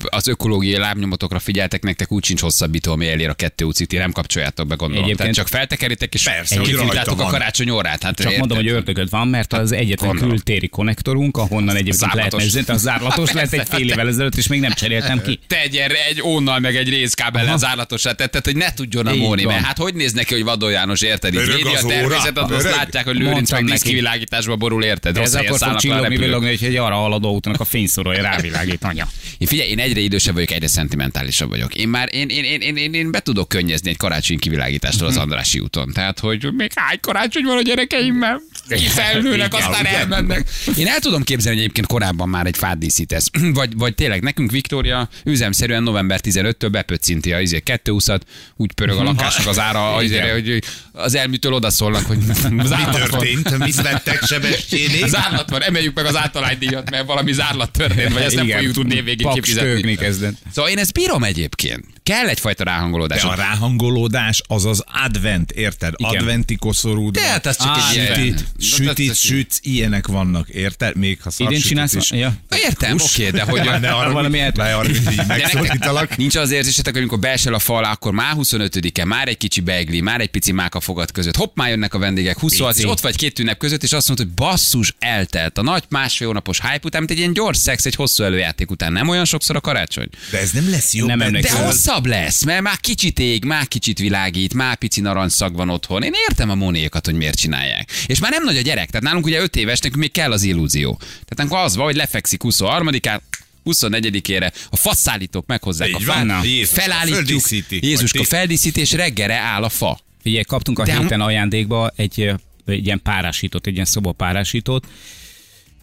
az 0.04 0.26
ökológiai 0.28 0.78
lábnyomotokra 0.78 1.38
figyeltek, 1.38 1.82
nektek 1.82 2.12
úgy 2.12 2.24
sincs 2.24 2.40
hosszabbító, 2.40 2.92
ami 2.92 3.08
elér 3.08 3.28
a 3.28 3.34
kettő 3.34 3.64
úcit, 3.64 3.88
ti 3.88 3.96
nem 3.96 4.12
kapcsoljátok 4.12 4.66
be, 4.66 4.74
gondolom. 4.74 5.04
Egyébként- 5.04 5.18
Tehát 5.18 5.34
csak 5.34 5.58
feltekeritek, 5.58 6.14
és 6.14 6.22
Persze, 6.22 6.56
kifiltátok 6.60 7.20
a 7.20 7.24
karácsony 7.24 7.70
órát. 7.70 8.02
Hát 8.02 8.14
Csak 8.14 8.24
érted? 8.24 8.38
mondom, 8.38 8.56
hogy 8.58 8.68
ördögöd 8.68 9.10
van, 9.10 9.28
mert 9.28 9.52
az 9.52 9.72
egyetlen 9.72 10.08
Gondolom. 10.08 10.34
kültéri 10.34 10.68
konnektorunk, 10.68 11.36
ahonnan 11.36 11.74
egyébként 11.76 11.96
Zárlatos. 11.96 12.32
lehetne 12.32 12.44
üzeni, 12.60 12.66
az 12.76 12.80
zárlatos 12.82 13.32
lett 13.38 13.52
egy 13.52 13.68
fél 13.68 13.88
évvel 13.90 14.08
ezelőtt, 14.08 14.36
és 14.36 14.46
még 14.46 14.60
nem 14.60 14.72
cseréltem 14.72 15.22
ki. 15.22 15.38
Te 15.46 15.60
egy, 15.60 15.76
egy 15.76 16.22
ónnal 16.22 16.58
meg 16.58 16.76
egy 16.76 16.88
részkábellel 16.88 17.48
Aha. 17.48 17.58
zárlatosra 17.58 18.14
tetted, 18.14 18.44
hogy 18.44 18.56
ne 18.56 18.72
tudjon 18.74 19.06
a 19.06 19.14
Móni, 19.14 19.44
mert 19.44 19.64
hát 19.64 19.78
hogy 19.78 19.94
néz 19.94 20.12
neki, 20.12 20.34
hogy 20.34 20.44
Vadó 20.44 20.68
János 20.86 21.02
érted? 21.02 21.34
Itt 21.34 21.40
Öreg 21.40 21.56
védi 21.56 21.74
a 21.74 21.80
természetet, 21.86 22.50
azt 22.50 22.70
látják, 22.76 23.04
hogy 23.04 23.14
Lőrinc 23.14 23.32
Mondtam 23.34 23.58
meg 23.58 23.68
neki. 23.68 23.82
díszkivilágításba 23.82 24.56
borul, 24.56 24.84
érted? 24.84 25.16
Ez 25.16 25.34
akkor 25.34 25.46
fog 25.46 25.56
szállnak 25.58 25.82
le 25.82 25.90
a 25.90 25.94
csillogni, 25.94 26.16
villogni, 26.16 26.48
hogy 26.48 26.64
egy 26.64 26.76
arra 26.76 26.94
haladó 26.94 27.34
útnak 27.34 27.60
a 27.60 27.64
fényszórója 27.64 28.22
rávilágít, 28.22 28.84
anya. 28.84 29.08
Én 29.38 29.46
figyelj, 29.48 29.68
én 29.68 29.78
egyre 29.78 30.00
idősebb 30.00 30.34
vagyok, 30.34 30.50
egyre 30.50 30.68
szentimentálisabb 30.68 31.48
vagyok. 31.48 31.74
Én 31.74 31.88
már 31.88 32.08
én, 32.12 32.28
én, 32.28 32.44
én, 32.44 32.60
én, 32.60 32.76
én, 32.76 32.94
én 32.94 33.10
be 33.10 33.20
tudok 33.20 33.48
könnyezni 33.48 33.90
egy 33.90 33.96
karácsony 33.96 34.38
kivilágítástól 34.38 35.08
Mhm. 35.08 35.16
az 35.16 35.22
Andrási 35.22 35.58
úton. 35.58 35.92
Tehát, 35.92 36.18
hogy 36.18 36.52
még 36.56 36.70
hány 36.74 36.98
karácsony 37.00 37.44
van 37.44 37.56
a 37.56 37.62
gyerekeimmel? 37.62 38.40
Felnőnek, 38.88 39.54
aztán 39.54 39.86
elmennek. 39.86 40.48
Én 40.76 40.86
el 40.86 40.98
tudom 40.98 41.22
képzelni, 41.22 41.56
hogy 41.56 41.64
egyébként 41.64 41.86
korábban 41.86 42.28
már 42.28 42.46
egy 42.46 42.56
fát 42.56 42.78
díszítesz. 42.78 43.30
Vagy, 43.54 43.76
vagy 43.76 43.94
tényleg 43.94 44.22
nekünk 44.22 44.50
Viktória 44.50 45.08
üzemszerűen 45.24 45.82
november 45.82 46.20
15-től 46.22 46.68
bepöccinti 46.70 47.32
a 47.32 47.40
izé, 47.40 47.60
kettőuszat, 47.60 48.24
úgy 48.56 48.72
pörög 48.72 48.98
a 48.98 49.02
lakásnak 49.02 49.46
az 49.46 49.58
ára, 49.58 49.94
azért, 49.94 50.32
hogy 50.32 50.62
az 50.92 51.14
elműtől 51.14 51.52
odaszólnak, 51.52 52.06
hogy 52.06 52.18
Mi 52.50 52.62
történt? 52.92 53.58
Mit 53.58 53.82
vettek 53.82 54.24
Sebestyénék? 54.24 55.04
Az 55.16 55.16
állat 55.16 55.50
van, 55.50 55.62
emeljük 55.62 55.94
meg 55.94 56.04
az 56.04 56.16
általánydíjat, 56.16 56.90
mert 56.90 57.06
valami 57.06 57.32
zárlat 57.32 57.70
történt, 57.70 58.12
vagy 58.12 58.22
ezt 58.22 58.34
nem 58.34 58.44
Igen, 58.44 58.56
fogjuk 58.56 58.74
tudni 58.74 59.14
Paks 59.16 59.34
kifizetni. 59.34 59.94
kezdett. 59.94 60.36
Szóval 60.52 60.70
én 60.70 60.78
ezt 60.78 60.92
bírom 60.92 61.24
egyébként. 61.24 61.84
Kell 62.06 62.28
egyfajta 62.28 62.64
ráhangolódás. 62.64 63.22
De 63.22 63.28
a 63.28 63.34
ráhangolódás 63.34 64.42
az 64.46 64.64
az 64.64 64.84
advent, 65.04 65.50
érted? 65.50 65.94
Igen. 65.96 66.10
Adventi 66.20 66.56
koszorúd 66.56 67.14
De 67.14 67.20
hát 67.20 67.46
az 67.46 67.56
csak 67.56 67.76
egy 67.76 67.82
Sütit, 67.92 68.16
ilyen- 68.16 68.44
sütit, 68.58 69.14
sütsz, 69.14 69.58
ilyenek 69.62 70.06
vannak, 70.06 70.48
érted? 70.48 70.96
Még 70.96 71.20
ha 71.22 71.30
Idén 71.36 71.60
csinálsz? 71.60 71.94
is. 71.94 72.10
Ja. 72.10 72.34
Értem, 72.50 72.96
oké, 73.00 73.30
de 73.30 73.42
hogy... 73.42 73.60
Ne 73.80 73.90
arra, 73.90 74.12
Valami 74.12 74.38
De 74.38 75.24
megszólítalak. 75.26 76.16
nincs 76.16 76.36
az 76.36 76.50
érzésetek, 76.50 76.92
hogy 76.92 77.00
amikor 77.02 77.18
beesel 77.18 77.54
a 77.54 77.58
fal, 77.58 77.84
akkor 77.84 78.12
már 78.12 78.34
25-e, 78.36 79.04
már 79.04 79.28
egy 79.28 79.36
kicsi 79.36 79.60
beigli, 79.60 80.00
már 80.00 80.20
egy 80.20 80.30
pici 80.30 80.52
máka 80.52 80.80
fogad 80.80 81.12
között. 81.12 81.36
Hopp, 81.36 81.56
már 81.56 81.68
jönnek 81.68 81.94
a 81.94 81.98
vendégek, 81.98 82.38
26, 82.38 82.76
és 82.76 82.84
ott 82.84 83.00
vagy 83.00 83.16
két 83.16 83.38
ünnep 83.38 83.58
között, 83.58 83.82
és 83.82 83.92
azt 83.92 84.08
mondod, 84.08 84.26
hogy 84.26 84.34
basszus, 84.34 84.94
eltelt. 84.98 85.58
A 85.58 85.62
nagy 85.62 85.84
másfél 85.88 86.26
hónapos 86.26 86.60
hype 86.60 86.80
után, 86.82 87.00
mint 87.00 87.10
egy 87.12 87.18
ilyen 87.18 87.32
gyors 87.32 87.58
szex, 87.58 87.84
egy 87.84 87.94
hosszú 87.94 88.24
előjáték 88.24 88.70
után. 88.70 88.92
Nem 88.92 89.08
olyan 89.08 89.24
sokszor 89.24 89.56
a 89.56 89.60
karácsony? 89.60 90.08
De 90.30 90.40
ez 90.40 90.50
nem 90.50 90.70
lesz 90.70 90.94
jó. 90.94 91.06
Nem 91.06 91.18
De 91.18 91.24
emlékszem. 91.24 91.64
Hosszabb 91.96 92.20
lesz, 92.22 92.44
mert 92.44 92.62
már 92.62 92.78
kicsit 92.80 93.18
ég, 93.18 93.44
már 93.44 93.68
kicsit 93.68 93.98
világít, 93.98 94.54
már 94.54 94.76
pici 94.76 95.00
narancsszag 95.00 95.54
van 95.54 95.68
otthon. 95.70 96.02
Én 96.02 96.12
értem 96.28 96.50
a 96.50 96.54
monékat, 96.54 97.04
hogy 97.04 97.14
miért 97.14 97.38
csinálják. 97.38 97.90
És 98.06 98.18
már 98.18 98.30
nem 98.30 98.44
nagy 98.44 98.56
a 98.56 98.60
gyerek, 98.60 98.90
tehát 98.90 99.06
nálunk 99.06 99.24
ugye 99.26 99.40
5 99.40 99.56
éves, 99.56 99.78
nekünk 99.78 100.00
még 100.02 100.12
kell 100.12 100.32
az 100.32 100.42
illúzió. 100.42 100.98
Tehát 101.24 101.52
akkor 101.52 101.64
az 101.64 101.76
van, 101.76 101.84
hogy 101.84 101.96
lefekszik 101.96 102.40
23-án, 102.44 103.20
24-ére 103.64 104.52
a 104.70 104.76
faszállítók 104.76 105.46
meghozzák 105.46 105.88
Így 105.88 105.94
a 105.94 105.98
van, 106.06 106.16
fát, 106.16 106.24
na. 106.24 106.40
Jézuska 106.44 106.80
felállítjuk, 106.80 107.24
földíszíti. 107.26 107.86
Jézuska 107.86 108.18
Vagy 108.18 108.28
ti- 108.28 108.34
feldíszíti, 108.34 108.80
és 108.80 108.92
reggelre 108.92 109.34
áll 109.36 109.62
a 109.62 109.68
fa. 109.68 110.00
Figyelj, 110.22 110.42
kaptunk 110.42 110.78
a 110.78 110.84
De- 110.84 110.98
héten 110.98 111.20
ajándékba 111.20 111.92
egy, 111.96 112.32
egy 112.66 112.84
ilyen 112.86 113.02
párásítót, 113.02 113.66
egy 113.66 113.72
ilyen 113.74 113.84
szobapárásítót. 113.84 114.86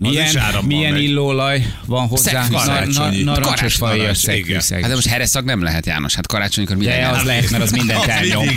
Milyen, 0.09 0.63
milyen 0.65 0.97
illóolaj 0.97 1.73
van 1.85 2.07
hozzá? 2.07 2.47
Karácsonyi. 2.51 3.23
Narancsos 3.23 3.53
Karácsony- 3.55 3.69
fajas 3.89 3.97
narancs, 3.99 4.17
szegfűszeg. 4.17 4.79
Hát 4.79 4.89
de 4.89 4.95
most 4.95 5.07
hereszag 5.07 5.45
nem 5.45 5.63
lehet, 5.63 5.85
János, 5.85 6.15
hát 6.15 6.27
karácsonykor 6.27 6.75
mi 6.75 6.85
De 6.85 6.89
legyen? 6.91 7.09
az 7.13 7.23
lehet, 7.23 7.49
mert 7.49 7.63
az 7.63 7.71
mindent 7.71 7.99
Az 8.03 8.07
elnyom. 8.09 8.47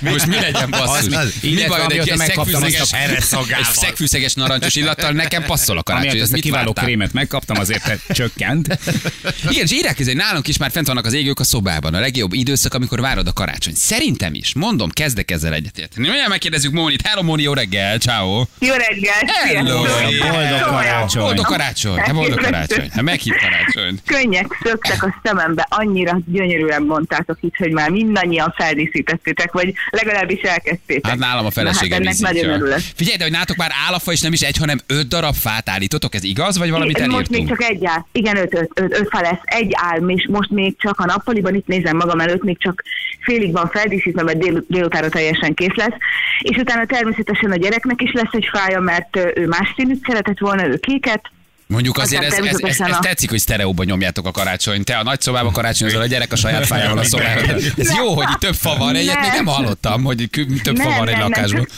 Most 0.00 0.26
mi 0.26 0.34
legyen 0.40 0.70
basszus? 0.70 1.14
Mi 1.42 1.64
baj, 1.68 1.80
hogy 1.80 1.96
egy 1.98 2.16
szegfűszeges, 2.16 2.90
hereszagával. 2.92 3.58
egy 3.58 3.74
szegfűszeges 3.74 4.34
narancsos 4.34 4.74
illattal 4.74 5.10
nekem 5.12 5.42
passzol 5.44 5.78
a 5.78 5.82
karácsony. 5.82 6.20
Ez 6.20 6.30
kiváló 6.30 6.72
krémet 6.72 7.12
megkaptam, 7.12 7.58
azért 7.58 8.00
csökkent. 8.08 8.78
Igen, 9.50 9.64
és 9.64 9.72
írják, 9.72 9.96
hogy 9.96 10.16
nálunk 10.16 10.48
is 10.48 10.56
már 10.56 10.70
fent 10.70 10.86
vannak 10.86 11.06
az 11.06 11.12
égők 11.12 11.40
a 11.40 11.44
szobában. 11.44 11.94
A 11.94 12.00
legjobb 12.00 12.32
időszak, 12.32 12.74
amikor 12.74 13.00
várod 13.00 13.26
a 13.26 13.32
karácsony. 13.32 13.74
Szerintem 13.74 14.34
is. 14.34 14.54
Mondom, 14.54 14.90
kezdek 14.90 15.30
ezzel 15.30 15.52
egyetérteni. 15.52 16.08
Milyen 16.08 16.28
megkérdezzük 16.28 16.72
Mónit. 16.72 17.06
Hello, 17.06 17.22
Móni, 17.22 17.42
jó 17.42 17.52
reggel. 17.52 17.98
Ciao. 17.98 18.46
Jó 18.58 18.74
reggelt! 18.74 19.30
Hello. 19.30 19.82
Boldog. 19.82 20.85
Karácsony. 20.86 21.22
Boldog 21.22 21.44
karácsony. 21.44 21.98
Hát 21.98 22.14
boldog 22.14 22.40
karácsony. 22.40 22.88
Hát 22.92 23.02
meghív 23.02 23.34
karácsony. 23.34 23.98
Könnyek 24.06 24.46
szöktek 24.62 25.02
a 25.02 25.20
szemembe, 25.22 25.66
annyira 25.70 26.18
gyönyörűen 26.26 26.82
mondtátok 26.82 27.38
itt, 27.40 27.56
hogy 27.56 27.72
már 27.72 27.90
mindannyian 27.90 28.54
feldíszítettétek, 28.56 29.52
vagy 29.52 29.74
legalábbis 29.90 30.40
elkezdtétek. 30.40 31.10
Hát 31.10 31.18
nálam 31.18 31.38
a 31.38 31.42
Na, 31.42 31.50
feleségem 31.50 32.04
hát 32.04 32.06
ennek 32.06 32.32
nagyon 32.32 32.50
örülök. 32.50 32.78
Figyelj, 32.94 33.16
de 33.16 33.22
hogy 33.22 33.32
nátok 33.32 33.56
már 33.56 33.70
állafa 33.86 34.12
is 34.12 34.20
nem 34.20 34.32
is 34.32 34.40
egy, 34.40 34.56
hanem 34.56 34.78
öt 34.86 35.08
darab 35.08 35.34
fát 35.34 35.68
állítotok, 35.68 36.14
ez 36.14 36.24
igaz, 36.24 36.58
vagy 36.58 36.70
valamit 36.70 37.06
Most 37.06 37.30
még 37.30 37.48
csak 37.48 37.62
egy 37.62 37.84
áll. 37.84 38.04
Igen, 38.12 38.36
öt, 38.36 38.54
öt, 38.54 38.70
öt, 38.74 38.98
öt 38.98 39.08
fa 39.08 39.20
lesz. 39.20 39.40
Egy 39.42 39.70
álm, 39.72 40.08
és 40.08 40.26
most 40.30 40.50
még 40.50 40.76
csak 40.78 41.00
a 41.00 41.04
nappaliban, 41.04 41.54
itt 41.54 41.66
nézem 41.66 41.96
magam 41.96 42.20
előtt, 42.20 42.42
még 42.42 42.58
csak 42.58 42.82
félig 43.20 43.52
van 43.52 43.70
feldíszítve, 43.70 44.22
mert 44.22 44.38
dél, 44.38 44.64
délutára 44.68 45.08
teljesen 45.08 45.54
kész 45.54 45.74
lesz. 45.74 45.94
És 46.38 46.56
utána 46.56 46.86
természetesen 46.86 47.50
a 47.50 47.56
gyereknek 47.56 48.02
is 48.02 48.12
lesz 48.12 48.32
egy 48.32 48.48
fája, 48.52 48.80
mert 48.80 49.16
ő 49.16 49.46
más 49.46 49.72
színűt 49.76 50.06
szeretett 50.06 50.38
volna, 50.38 50.65
ő 50.66 50.76
kéket. 50.76 51.20
Mondjuk 51.66 51.98
azért 51.98 52.22
ez, 52.22 52.32
ez, 52.32 52.60
ez, 52.62 52.80
ez, 52.80 52.96
tetszik, 53.00 53.30
hogy 53.30 53.38
sztereóban 53.38 53.86
nyomjátok 53.86 54.26
a 54.26 54.30
karácsony. 54.30 54.84
Te 54.84 54.96
a 54.96 55.02
nagy 55.02 55.20
szobában 55.20 55.52
karácsonyozol, 55.52 56.00
a 56.00 56.06
gyerek 56.06 56.32
a 56.32 56.36
saját 56.36 56.66
fájával 56.66 56.98
a 56.98 57.04
szobában. 57.04 57.54
Ez 57.76 57.94
jó, 57.96 58.14
hogy 58.14 58.26
itt 58.30 58.38
több 58.38 58.54
fa 58.54 58.76
van, 58.76 58.94
egyet 58.94 59.20
még 59.20 59.30
nem 59.30 59.46
hallottam, 59.46 60.04
hogy 60.04 60.30
több 60.62 60.76
fa 60.76 60.88
van 60.88 61.08
egy 61.08 61.16
nem, 61.16 61.18
nem, 61.18 61.30
lakásban. 61.30 61.68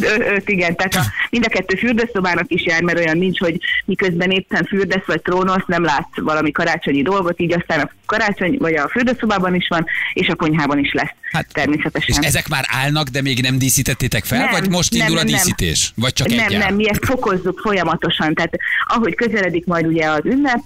Öt, 0.00 0.48
igen, 0.48 0.76
tehát 0.76 0.94
a, 0.94 1.02
mind 1.30 1.44
a 1.44 1.48
kettő 1.48 1.76
fürdőszobának 1.76 2.44
is 2.52 2.64
jár, 2.64 2.82
mert 2.82 2.98
olyan 2.98 3.18
nincs, 3.18 3.38
hogy 3.38 3.60
miközben 3.84 4.30
éppen 4.30 4.64
fürdesz 4.64 5.04
vagy 5.06 5.22
trónolsz, 5.22 5.64
nem 5.66 5.84
látsz 5.84 6.20
valami 6.20 6.50
karácsonyi 6.50 7.02
dolgot, 7.02 7.40
így 7.40 7.52
aztán 7.52 7.80
a 7.80 7.90
karácsony, 8.06 8.56
vagy 8.58 8.74
a 8.74 8.88
fürdőszobában 8.88 9.54
is 9.54 9.68
van, 9.68 9.86
és 10.12 10.28
a 10.28 10.34
konyhában 10.34 10.78
is 10.78 10.92
lesz. 10.92 11.14
Hát, 11.32 11.44
És 11.46 11.52
természetesen. 11.52 12.24
ezek 12.24 12.48
már 12.48 12.64
állnak, 12.68 13.08
de 13.08 13.22
még 13.22 13.42
nem 13.42 13.58
díszítettétek 13.58 14.24
fel, 14.24 14.38
Nem, 14.38 14.50
vagy 14.50 14.70
most 14.70 14.92
nem, 14.92 15.00
indul 15.00 15.18
a 15.18 15.22
nem, 15.22 15.30
nem. 15.30 15.36
díszítés? 15.36 15.92
Vagy 15.96 16.12
csak 16.12 16.28
nem, 16.28 16.38
egy 16.38 16.58
nem, 16.58 16.74
mi 16.74 16.88
ezt 16.88 17.04
fokozzuk 17.04 17.58
folyamatosan, 17.58 18.34
tehát 18.34 18.56
ahogy 18.86 19.14
közeledik 19.14 19.66
majd 19.66 19.86
ugye 19.86 20.06
az 20.06 20.24
ünnep, 20.24 20.60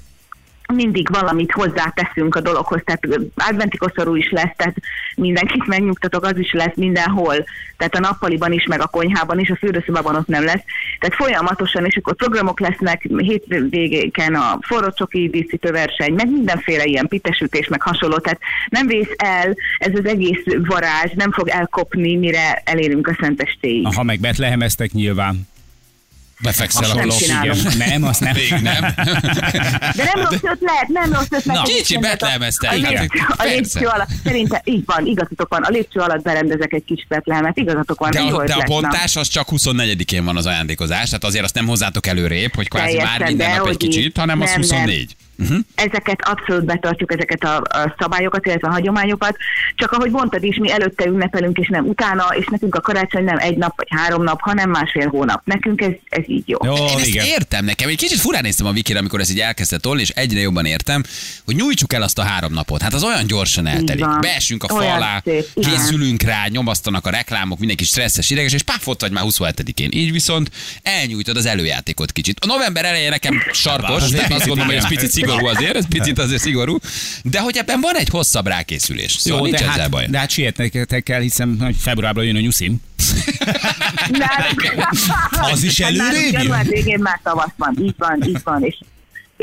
mindig 0.74 1.08
valamit 1.10 1.52
hozzáteszünk 1.52 2.34
a 2.34 2.40
dologhoz, 2.40 2.80
tehát 2.84 3.30
adventi 3.34 3.76
koszorú 3.76 4.14
is 4.14 4.30
lesz, 4.30 4.52
tehát 4.56 4.76
mindenkit 5.16 5.66
megnyugtatok, 5.66 6.24
az 6.24 6.38
is 6.38 6.52
lesz 6.52 6.74
mindenhol, 6.74 7.44
tehát 7.76 7.94
a 7.94 8.00
nappaliban 8.00 8.52
is, 8.52 8.66
meg 8.66 8.80
a 8.80 8.86
konyhában 8.86 9.38
is, 9.38 9.50
a 9.50 9.56
fürdőszobában 9.56 10.14
ott 10.14 10.26
nem 10.26 10.44
lesz. 10.44 10.62
Tehát 10.98 11.14
folyamatosan, 11.14 11.84
és 11.84 11.96
akkor 11.96 12.14
programok 12.14 12.60
lesznek, 12.60 13.08
hétvégéken 13.16 14.34
a 14.34 14.58
forró 14.60 14.90
csoki 14.90 15.28
díszítő 15.28 15.70
verseny, 15.70 16.12
meg 16.14 16.30
mindenféle 16.30 16.84
ilyen 16.84 17.08
pitesütés, 17.08 17.68
meg 17.68 17.82
hasonló, 17.82 18.18
tehát 18.18 18.40
nem 18.68 18.86
vész 18.86 19.14
el, 19.16 19.56
ez 19.78 19.92
az 19.94 20.06
egész 20.06 20.42
varázs, 20.66 21.10
nem 21.14 21.32
fog 21.32 21.48
elkopni, 21.48 22.16
mire 22.16 22.62
elérünk 22.64 23.08
a 23.08 23.16
szentestéig. 23.20 23.94
Ha 23.94 24.02
meg 24.02 24.20
betlehemeztek 24.20 24.90
nyilván. 24.92 25.52
Befekszel 26.44 26.82
Azt 26.82 26.92
a 26.92 26.96
nem 26.96 27.08
csinálom. 27.08 27.58
Nem, 27.78 28.02
azt 28.02 28.20
nem. 28.20 28.32
Még 28.34 28.50
nem. 28.62 28.94
De 29.96 30.04
nem 30.14 30.24
rossz 30.24 30.40
ötlet, 30.42 30.88
nem 30.88 31.12
rossz 31.12 31.26
ötlet. 31.30 31.56
Na, 31.56 31.62
kicsi 31.62 31.94
a- 31.94 32.00
betlehemezte, 32.00 32.68
A, 32.68 32.72
lépcső, 32.74 33.08
a 33.36 33.44
lépcső 33.44 33.86
alatt, 33.86 34.08
szerintem 34.24 34.60
így 34.64 34.82
van, 34.86 35.06
igazatok 35.06 35.48
van. 35.48 35.62
A 35.62 35.68
lépcső 35.68 36.00
alatt 36.00 36.22
berendezek 36.22 36.72
egy 36.72 36.84
kis 36.84 37.06
betlehemet, 37.08 37.56
igazatok 37.56 37.98
van. 37.98 38.10
De 38.10 38.20
a, 38.20 38.44
de 38.44 38.54
a 38.54 38.62
bontás 38.66 39.16
az 39.16 39.28
csak 39.28 39.48
24-én 39.50 40.24
van 40.24 40.36
az 40.36 40.46
ajándékozás, 40.46 41.04
tehát 41.06 41.24
azért 41.24 41.44
azt 41.44 41.54
nem 41.54 41.66
hozzátok 41.66 42.06
előrébb, 42.06 42.54
hogy 42.54 42.68
kvázi 42.68 42.96
már 42.96 43.22
minden 43.22 43.48
de 43.50 43.56
nap 43.56 43.68
egy 43.68 43.76
kicsit, 43.76 44.16
hanem 44.16 44.40
az 44.40 44.50
Nem, 44.50 44.60
nem. 44.60 44.68
24. 44.70 45.16
Uh-huh. 45.38 45.58
Ezeket 45.74 46.28
abszolút 46.28 46.64
betartjuk, 46.64 47.12
ezeket 47.12 47.44
a, 47.44 47.56
a 47.56 47.94
szabályokat, 47.98 48.46
illetve 48.46 48.68
a 48.68 48.72
hagyományokat. 48.72 49.36
Csak 49.74 49.92
ahogy 49.92 50.10
mondtad 50.10 50.44
is, 50.44 50.56
mi 50.56 50.70
előtte 50.72 51.06
ünnepelünk, 51.06 51.58
és 51.58 51.68
nem 51.68 51.86
utána, 51.86 52.24
és 52.38 52.46
nekünk 52.46 52.74
a 52.74 52.80
karácsony 52.80 53.24
nem 53.24 53.38
egy 53.38 53.56
nap 53.56 53.76
vagy 53.76 53.88
három 53.90 54.22
nap, 54.22 54.40
hanem 54.40 54.70
másfél 54.70 55.08
hónap. 55.08 55.40
Nekünk 55.44 55.80
ez, 55.80 55.92
ez 56.08 56.22
így 56.26 56.48
jó. 56.48 56.58
Jó, 56.64 56.74
Én 56.74 56.98
ezt 56.98 57.06
igen. 57.06 57.26
értem 57.26 57.64
nekem. 57.64 57.88
Egy 57.88 57.96
kicsit 57.96 58.18
furán 58.18 58.42
néztem 58.42 58.66
a 58.66 58.72
Vikire, 58.72 58.98
amikor 58.98 59.20
ez 59.20 59.30
így 59.30 59.40
elkezdett 59.40 59.82
tolni, 59.82 60.00
és 60.00 60.08
egyre 60.08 60.40
jobban 60.40 60.64
értem, 60.64 61.02
hogy 61.44 61.54
nyújtsuk 61.56 61.92
el 61.92 62.02
azt 62.02 62.18
a 62.18 62.22
három 62.22 62.52
napot. 62.52 62.82
Hát 62.82 62.94
az 62.94 63.02
olyan 63.04 63.26
gyorsan 63.26 63.66
eltelik. 63.66 64.18
Beesünk 64.20 64.62
a 64.62 64.68
fa 64.68 64.74
Olyan 64.74 64.96
alá, 64.96 65.20
szép, 65.24 65.48
igen. 65.54 65.70
készülünk 65.70 66.22
rá, 66.22 66.46
nyomasztanak 66.48 67.06
a 67.06 67.10
reklámok, 67.10 67.58
mindenki 67.58 67.84
stresszes, 67.84 68.30
ideges, 68.30 68.52
és 68.52 68.62
páf, 68.62 68.86
ott 68.86 69.00
vagy 69.00 69.10
már 69.12 69.24
27-én. 69.26 69.88
Így 69.92 70.12
viszont 70.12 70.50
elnyújtod 70.82 71.36
az 71.36 71.46
előjátékot 71.46 72.12
kicsit. 72.12 72.38
A 72.40 72.46
november 72.46 72.84
eleje 72.84 73.10
nekem 73.10 73.42
sarkos, 73.52 74.08
tehát 74.08 74.32
azt 74.32 74.46
gondolom, 74.46 74.66
hogy 74.66 74.76
ez 74.76 74.88
picit 74.88 75.10
szigorú 75.26 75.46
azért, 75.46 75.76
ez 75.76 75.88
picit 75.88 76.18
azért 76.18 76.40
szigorú, 76.42 76.78
de 77.22 77.40
hogy 77.40 77.56
ebben 77.56 77.80
van 77.80 77.96
egy 77.96 78.08
hosszabb 78.08 78.46
rákészülés. 78.46 79.12
Szóval 79.12 79.38
Jó, 79.38 79.44
nincs 79.44 79.58
de 79.58 79.64
ezzel 79.68 79.80
hát, 79.80 79.90
baj. 79.90 80.06
de 80.06 80.18
hát 80.18 80.30
sietnetek 80.30 81.02
kell, 81.02 81.20
hiszen 81.20 81.56
hogy 81.60 81.76
februárban 81.78 82.24
jön 82.24 82.36
a 82.36 82.40
nyuszim. 82.40 82.76
Az 85.40 85.62
is 85.62 85.80
Hát 85.80 85.90
előrébb? 85.90 86.32
Január 86.32 86.66
végén 86.66 86.98
már 87.00 87.20
tavasz 87.22 87.52
van, 87.56 87.76
így 87.80 87.94
van, 87.98 88.22
így 88.26 88.40
van, 88.44 88.62
és 88.64 88.76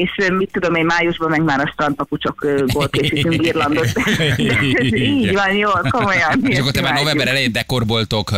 és 0.01 0.29
mit 0.37 0.49
tudom 0.51 0.75
én, 0.75 0.85
májusban 0.85 1.29
meg 1.29 1.43
már 1.43 1.59
a 1.59 1.69
strandpapucsokból 1.73 2.89
készítünk 2.89 3.45
Irlandot. 3.45 3.91
Így 4.91 5.33
van, 5.33 5.53
jó, 5.53 5.69
komolyan. 5.89 6.45
És 6.45 6.59
akkor 6.59 6.71
te 6.71 6.81
már 6.81 6.93
november 6.93 7.27
elején 7.27 7.51
dekorboltok, 7.51 8.31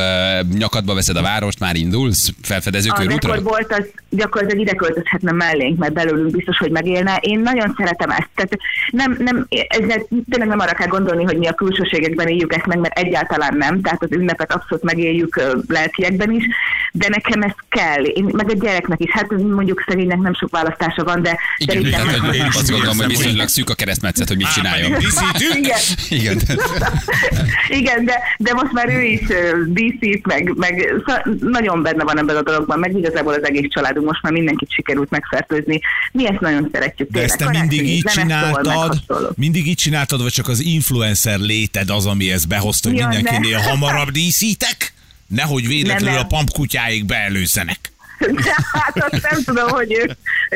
nyakadba 0.57 0.93
veszed 0.93 1.15
a 1.15 1.21
várost, 1.21 1.59
már 1.59 1.75
indulsz 1.75 2.29
felfedező 2.41 2.89
A 2.89 2.93
körútra? 2.93 3.29
dekorbolt 3.29 3.71
az 3.71 3.85
gyakorlatilag 4.09 4.63
ide 4.65 4.75
költözhetne 4.75 5.31
mellénk, 5.31 5.77
mert 5.77 5.93
belőlünk 5.93 6.31
biztos, 6.31 6.57
hogy 6.57 6.71
megélne. 6.71 7.17
Én 7.21 7.39
nagyon 7.39 7.73
szeretem 7.77 8.09
ezt. 8.09 8.29
Tehát 8.35 8.57
nem, 8.91 9.15
nem, 9.19 9.47
ezzel 9.67 10.05
tényleg 10.29 10.47
nem 10.47 10.59
arra 10.59 10.73
kell 10.73 10.87
gondolni, 10.87 11.23
hogy 11.23 11.37
mi 11.37 11.47
a 11.47 11.53
külsőségekben 11.53 12.27
éljük 12.27 12.53
ezt 12.53 12.65
meg, 12.65 12.79
mert 12.79 12.97
egyáltalán 12.97 13.57
nem. 13.57 13.81
Tehát 13.81 14.03
az 14.03 14.11
ünnepet 14.11 14.53
abszolút 14.53 14.83
megéljük 14.83 15.41
lelkiekben 15.67 16.31
is, 16.31 16.45
de 16.91 17.07
nekem 17.09 17.41
ez 17.41 17.53
kell. 17.69 18.03
Én, 18.03 18.29
meg 18.31 18.49
a 18.49 18.53
gyereknek 18.53 18.99
is. 18.99 19.11
Hát 19.11 19.31
mondjuk 19.31 19.83
szegénynek 19.87 20.19
nem 20.19 20.33
sok 20.33 20.49
választása 20.49 21.03
van, 21.03 21.21
de 21.21 21.37
Igen, 21.57 21.75
szerintem... 21.75 22.05
tehát, 22.05 22.19
hogy 22.19 22.35
Én 22.35 22.45
is 22.45 22.55
azt 22.55 22.69
gondolom, 22.69 22.97
hogy 22.97 23.07
viszonylag 23.07 23.47
szűk 23.47 23.69
a 23.69 23.73
keresztmetszet, 23.73 24.27
hogy 24.27 24.37
mit 24.37 24.53
csináljon. 24.53 24.97
Igen. 25.59 25.79
Igen. 26.09 26.41
Igen, 27.79 28.05
de, 28.05 28.19
de 28.37 28.53
most 28.53 28.71
már 28.71 28.89
ő 28.89 29.01
is 29.01 29.21
díszít, 29.67 30.25
meg, 30.25 30.53
meg 30.55 30.93
szóval 31.05 31.37
nagyon 31.39 31.81
benne 31.83 32.03
van 32.03 32.17
ebben 32.17 32.35
a 32.35 32.41
dologban, 32.41 32.79
meg 32.79 32.97
igazából 32.97 33.33
az 33.33 33.43
egész 33.43 33.67
családunk 33.69 34.07
most 34.07 34.21
már 34.21 34.31
mindenkit 34.31 34.71
sikerült 34.71 35.09
megfertőzni. 35.09 35.79
Mi 36.11 36.27
ezt 36.27 36.39
nagyon 36.39 36.69
szeretjük. 36.71 37.09
De 37.11 37.21
ezt 37.21 37.37
te 37.37 37.49
mindig 37.49 37.87
így 37.87 38.03
csináltad, 38.03 39.03
mindig 39.35 39.67
így 39.67 39.77
csináltad, 39.77 40.21
vagy 40.21 40.31
csak 40.31 40.47
az 40.47 40.59
influencer 40.59 41.39
léted 41.39 41.89
az, 41.89 42.05
ami 42.05 42.31
ezt 42.31 42.47
behozta, 42.47 42.89
hogy 42.89 42.97
Ja, 42.97 43.07
mindenkinél 43.07 43.57
hamarabb 43.57 44.09
díszítek? 44.09 44.93
Nehogy 45.27 45.67
véletlenül 45.67 46.17
a 46.17 46.19
nem. 46.19 46.27
pampkutyáik 46.27 47.05
beelőzzenek. 47.05 47.92
De 48.43 48.55
hát 48.71 49.11
azt 49.11 49.27
nem 49.31 49.43
tudom, 49.43 49.69
hogy 49.69 49.93
ők, 49.93 50.11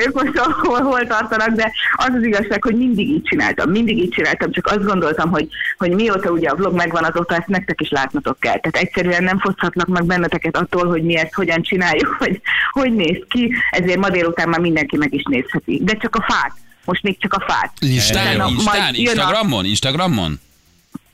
ők 0.05 0.13
most 0.13 0.37
hol, 0.37 0.81
hol 0.81 1.07
tartanak, 1.07 1.49
de 1.49 1.71
az 1.95 2.09
az 2.17 2.23
igazság, 2.23 2.63
hogy 2.63 2.75
mindig 2.75 3.07
így 3.09 3.23
csináltam, 3.23 3.69
mindig 3.69 3.97
így 3.97 4.09
csináltam, 4.09 4.51
csak 4.51 4.65
azt 4.67 4.83
gondoltam, 4.83 5.29
hogy, 5.29 5.47
hogy 5.77 5.91
mióta 5.91 6.29
ugye 6.29 6.49
a 6.49 6.55
vlog 6.55 6.73
megvan, 6.75 7.03
azóta 7.03 7.35
ezt 7.35 7.47
nektek 7.47 7.81
is 7.81 7.89
látnotok 7.89 8.39
kell. 8.39 8.59
Tehát 8.59 8.87
egyszerűen 8.87 9.23
nem 9.23 9.39
foszthatnak 9.39 9.87
meg 9.87 10.05
benneteket 10.05 10.57
attól, 10.57 10.87
hogy 10.87 11.03
mi 11.03 11.17
ezt 11.17 11.33
hogyan 11.33 11.61
csináljuk, 11.61 12.17
vagy 12.19 12.41
hogy 12.71 12.93
néz 12.93 13.23
ki, 13.27 13.53
ezért 13.71 13.99
ma 13.99 14.09
délután 14.09 14.49
már 14.49 14.59
mindenki 14.59 14.97
meg 14.97 15.13
is 15.13 15.23
nézheti. 15.29 15.79
De 15.83 15.93
csak 15.93 16.15
a 16.15 16.25
fát. 16.27 16.53
Most 16.85 17.03
még 17.03 17.19
csak 17.19 17.33
a 17.33 17.43
fát. 17.47 17.71
Jön 18.95 19.19
a- 19.19 19.23
Instagramon, 19.23 19.65
Instagramon? 19.65 20.39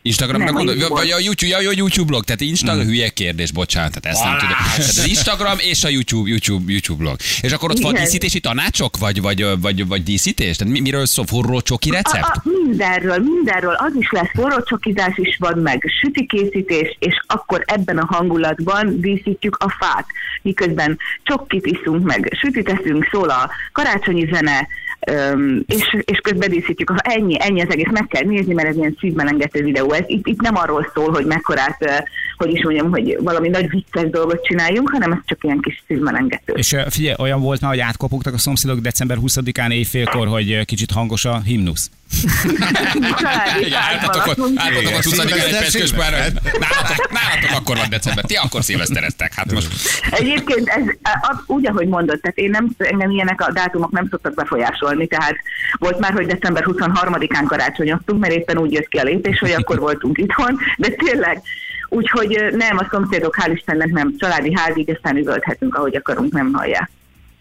Instagramra 0.05 0.45
Nem, 0.45 0.55
a 0.55 0.63
gondol, 0.63 0.89
vagy 0.89 1.09
a 1.11 1.19
YouTube, 1.19 1.61
ja, 1.61 1.69
a 1.69 1.73
YouTube 1.75 2.07
blog, 2.07 2.23
tehát 2.23 2.41
Instagram, 2.41 2.85
hülye 2.85 3.09
kérdés, 3.09 3.51
bocsánat, 3.51 4.01
tehát 4.01 4.17
ezt 4.17 4.25
nem 4.27 4.37
tudom. 4.37 4.55
Tehát 4.57 4.79
az 4.79 5.05
Instagram 5.07 5.57
és 5.59 5.83
a 5.83 5.89
YouTube, 5.89 6.29
YouTube, 6.29 6.71
YouTube 6.71 7.03
blog. 7.03 7.15
És 7.41 7.51
akkor 7.51 7.71
ott 7.71 7.79
van 7.79 7.93
díszítési 7.93 8.39
tanácsok, 8.39 8.97
vagy, 8.97 9.21
vagy, 9.21 9.45
vagy, 9.61 9.87
vagy 9.87 10.03
díszítés? 10.03 10.55
Tehát 10.55 10.73
mi- 10.73 10.79
miről 10.79 11.05
szól? 11.05 11.25
Forró 11.25 11.61
csoki 11.61 11.89
A, 11.89 11.93
recept? 11.93 12.23
a, 12.23 12.41
mindenről, 12.43 13.17
mindenről. 13.17 13.73
Az 13.73 13.91
is 13.99 14.11
lesz 14.11 14.29
forrócsokizás 14.33 15.17
is 15.17 15.37
van, 15.39 15.57
meg 15.57 15.91
sütikészítés, 16.01 16.97
és 16.99 17.23
akkor 17.27 17.63
ebben 17.65 17.97
a 17.97 18.05
hangulatban 18.05 18.99
díszítjük 19.01 19.55
a 19.59 19.69
fát. 19.69 20.05
Miközben 20.41 20.97
csokkit 21.23 21.65
iszunk, 21.65 22.03
meg 22.03 22.37
sütit 22.41 22.69
eszünk, 22.69 23.07
szól 23.11 23.29
a 23.29 23.49
karácsonyi 23.71 24.29
zene, 24.33 24.67
öm, 25.05 25.63
és, 25.67 25.97
és 26.01 26.19
közben 26.19 26.49
díszítjük. 26.49 26.93
Ennyi, 26.97 27.35
ennyi 27.39 27.61
az 27.61 27.69
egész, 27.69 27.91
meg 27.91 28.07
kell 28.07 28.23
nézni, 28.23 28.53
mert 28.53 28.67
ez 28.67 28.75
ilyen 28.75 28.97
szívmelengető 28.99 29.63
videó. 29.63 29.91
Ez, 29.91 30.03
itt, 30.07 30.27
itt 30.27 30.41
nem 30.41 30.55
arról 30.55 30.91
szól, 30.93 31.11
hogy 31.11 31.25
mekkorát, 31.25 32.05
hogy 32.37 32.53
is 32.53 32.63
mondjam, 32.63 32.91
hogy 32.91 33.17
valami 33.21 33.49
nagy 33.49 33.69
vicces 33.69 34.09
dolgot 34.09 34.45
csináljunk, 34.45 34.89
hanem 34.89 35.11
ez 35.11 35.19
csak 35.25 35.43
ilyen 35.43 35.59
kis 35.59 35.83
szívmelengető. 35.87 36.53
És 36.55 36.75
figyelj, 36.89 37.15
olyan 37.19 37.41
volt 37.41 37.61
már, 37.61 37.69
hogy 37.69 37.79
átkopogtak 37.79 38.33
a 38.33 38.37
szomszédok 38.37 38.79
december 38.79 39.17
20-án 39.21 39.71
éjfélkor, 39.71 40.27
hogy 40.27 40.65
kicsit 40.65 40.91
hangos 40.91 41.25
a 41.25 41.41
himnusz. 41.45 41.89
Családi 43.21 43.65
Igen, 43.65 43.79
álltatok 43.81 44.27
álltatok 44.55 44.95
ott 44.95 45.03
20 45.03 45.17
egy 45.17 45.57
peckös 45.59 45.93
már. 45.93 46.11
Nálatok, 46.11 47.11
nálatok 47.11 47.51
akkor 47.53 47.77
van 47.77 47.89
december. 47.89 48.23
Ti 48.23 48.35
akkor 48.35 48.63
szilvesztereztek. 48.63 49.33
Hát 49.33 49.51
most 49.51 49.67
Egyébként 50.11 50.67
ez 50.67 50.83
a- 51.03 51.43
úgy, 51.45 51.67
ahogy 51.67 51.87
mondod, 51.87 52.19
tehát 52.21 52.37
én 52.37 52.49
nem, 52.49 52.69
engem 52.77 53.09
ilyenek 53.09 53.41
a 53.41 53.51
dátumok 53.51 53.91
nem 53.91 54.07
szoktak 54.09 54.33
befolyásolni, 54.33 55.07
tehát 55.07 55.35
volt 55.79 55.99
már, 55.99 56.13
hogy 56.13 56.25
december 56.25 56.63
23-án 56.67 57.43
karácsonyoztunk, 57.47 58.19
mert 58.19 58.33
éppen 58.33 58.57
úgy 58.57 58.71
jött 58.71 58.87
ki 58.87 58.97
a 58.97 59.03
lépés, 59.03 59.39
hogy 59.39 59.51
akkor 59.51 59.79
voltunk 59.79 60.17
itthon, 60.17 60.59
de 60.77 60.89
tényleg, 60.89 61.41
úgyhogy 61.89 62.43
nem, 62.51 62.77
a 62.77 62.87
szomszédok 62.91 63.35
hál' 63.41 63.51
Istennek 63.53 63.89
nem, 63.91 64.13
családi 64.17 64.53
házig, 64.55 64.89
aztán 64.89 65.17
üvölthetünk, 65.17 65.75
ahogy 65.75 65.95
akarunk, 65.95 66.33
nem 66.33 66.53
hallják. 66.53 66.89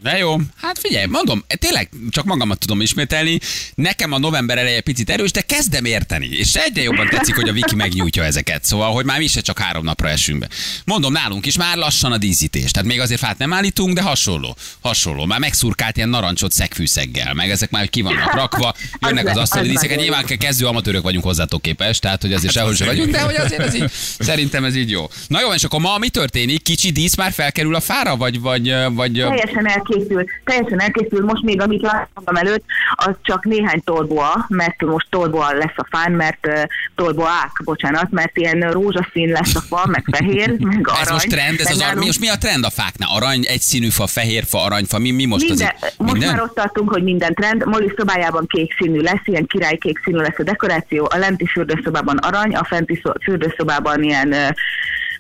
De 0.03 0.19
jó, 0.19 0.37
hát 0.57 0.79
figyelj, 0.79 1.07
mondom, 1.07 1.45
tényleg 1.59 1.89
csak 2.11 2.25
magamat 2.25 2.59
tudom 2.59 2.81
ismételni. 2.81 3.39
Nekem 3.75 4.13
a 4.13 4.19
november 4.19 4.59
eleje 4.59 4.81
picit 4.81 5.11
erős, 5.11 5.31
de 5.31 5.41
kezdem 5.41 5.85
érteni. 5.85 6.27
És 6.27 6.55
egyre 6.55 6.83
jobban 6.83 7.09
tetszik, 7.09 7.35
hogy 7.35 7.49
a 7.49 7.53
Viki 7.53 7.75
megnyújtja 7.75 8.25
ezeket. 8.25 8.65
Szóval, 8.65 8.93
hogy 8.93 9.05
már 9.05 9.19
mi 9.19 9.27
se 9.27 9.41
csak 9.41 9.59
három 9.59 9.85
napra 9.85 10.09
esünk 10.09 10.39
be. 10.39 10.49
Mondom, 10.85 11.13
nálunk 11.13 11.47
is 11.47 11.57
már 11.57 11.77
lassan 11.77 12.13
a 12.13 12.19
díszítés. 12.19 12.71
Tehát 12.71 12.89
még 12.89 13.01
azért 13.01 13.21
fát 13.21 13.39
nem 13.39 13.53
állítunk, 13.53 13.95
de 13.95 14.03
hasonló. 14.03 14.57
Hasonló. 14.81 15.25
Már 15.25 15.39
megszurkált 15.39 15.97
ilyen 15.97 16.09
narancsot 16.09 16.53
szegfűszeggel, 16.53 17.35
meg 17.35 17.51
ezek 17.51 17.71
már 17.71 17.81
hogy 17.81 17.91
ki 17.91 18.01
vannak 18.01 18.35
rakva, 18.35 18.75
jönnek 19.01 19.29
az 19.29 19.37
asztali 19.37 19.69
díszeket. 19.69 19.97
nagyon 19.97 20.03
Nyilván 20.03 20.39
kezdő 20.39 20.67
amatőrök 20.67 21.03
vagyunk 21.03 21.25
hozzátok 21.25 21.63
képest, 21.63 22.01
tehát 22.01 22.23
hogy 22.23 22.33
azért 22.33 22.53
sehol 22.53 22.75
sem 22.75 22.87
vagyunk, 22.87 23.11
de 23.11 23.21
hogy 23.21 23.37
azért 23.37 23.61
ez 23.61 23.75
így, 23.75 23.91
szerintem 24.19 24.65
ez 24.65 24.77
így 24.77 24.91
jó. 24.91 25.11
Na 25.27 25.41
jó, 25.41 25.53
és 25.53 25.65
akkor 25.65 25.81
ma 25.81 25.99
mi 25.99 26.09
történik? 26.09 26.63
Kicsi 26.63 26.91
dísz 26.91 27.17
már 27.17 27.33
felkerül 27.33 27.75
a 27.75 27.81
fára, 27.81 28.17
vagy, 28.17 28.41
vagy, 28.41 28.75
vagy 28.91 29.13
Teljesen 29.13 29.67
elkészül, 29.93 30.25
teljesen 30.45 30.81
elkészül, 30.81 31.25
most 31.25 31.43
még 31.43 31.61
amit 31.61 31.83
láttam 31.83 32.37
előtt, 32.37 32.65
az 32.95 33.15
csak 33.23 33.45
néhány 33.45 33.83
tolboa, 33.85 34.47
mert 34.49 34.83
most 34.83 35.07
tolboa 35.11 35.53
lesz 35.53 35.77
a 35.77 35.87
fán, 35.91 36.13
mert 36.13 36.47
uh, 36.47 36.63
tolboák, 36.95 37.51
bocsánat, 37.65 38.11
mert 38.11 38.37
ilyen 38.37 38.61
rózsaszín 38.61 39.29
lesz 39.29 39.55
a 39.55 39.61
fa, 39.61 39.87
meg 39.87 40.05
fehér, 40.13 40.57
meg 40.59 40.89
arany. 40.89 41.01
Ez 41.01 41.11
most 41.11 41.29
trend, 41.29 41.61
ez 41.61 41.71
az 41.71 41.77
ar- 41.77 41.81
nálunk 41.81 41.99
mi, 41.99 42.07
most 42.07 42.21
mi 42.21 42.29
a 42.29 42.37
trend 42.39 42.65
a 42.65 42.71
fáknál? 42.71 43.09
Arany, 43.13 43.45
egyszínű 43.47 43.89
fa, 43.89 44.07
fehér 44.07 44.45
fa, 44.47 44.65
aranyfa, 44.65 44.99
mi, 44.99 45.11
mi 45.11 45.25
most 45.25 45.49
minden, 45.49 45.73
az 45.81 45.95
most 45.97 46.13
minden? 46.13 46.31
már 46.31 46.43
ott 46.43 46.55
tartunk, 46.55 46.91
hogy 46.91 47.03
minden 47.03 47.35
trend. 47.35 47.67
Molly 47.67 47.93
szobájában 47.97 48.47
kék 48.47 48.75
színű 48.79 49.01
lesz, 49.01 49.23
ilyen 49.25 49.47
királykék 49.47 50.01
színű 50.05 50.19
lesz 50.19 50.39
a 50.39 50.43
dekoráció, 50.43 51.09
a 51.13 51.17
lenti 51.17 51.47
fürdőszobában 51.47 52.17
arany, 52.17 52.55
a 52.55 52.65
fenti 52.65 53.01
szó- 53.03 53.13
fürdőszobában 53.23 54.03
ilyen 54.03 54.33
ö, 54.33 54.49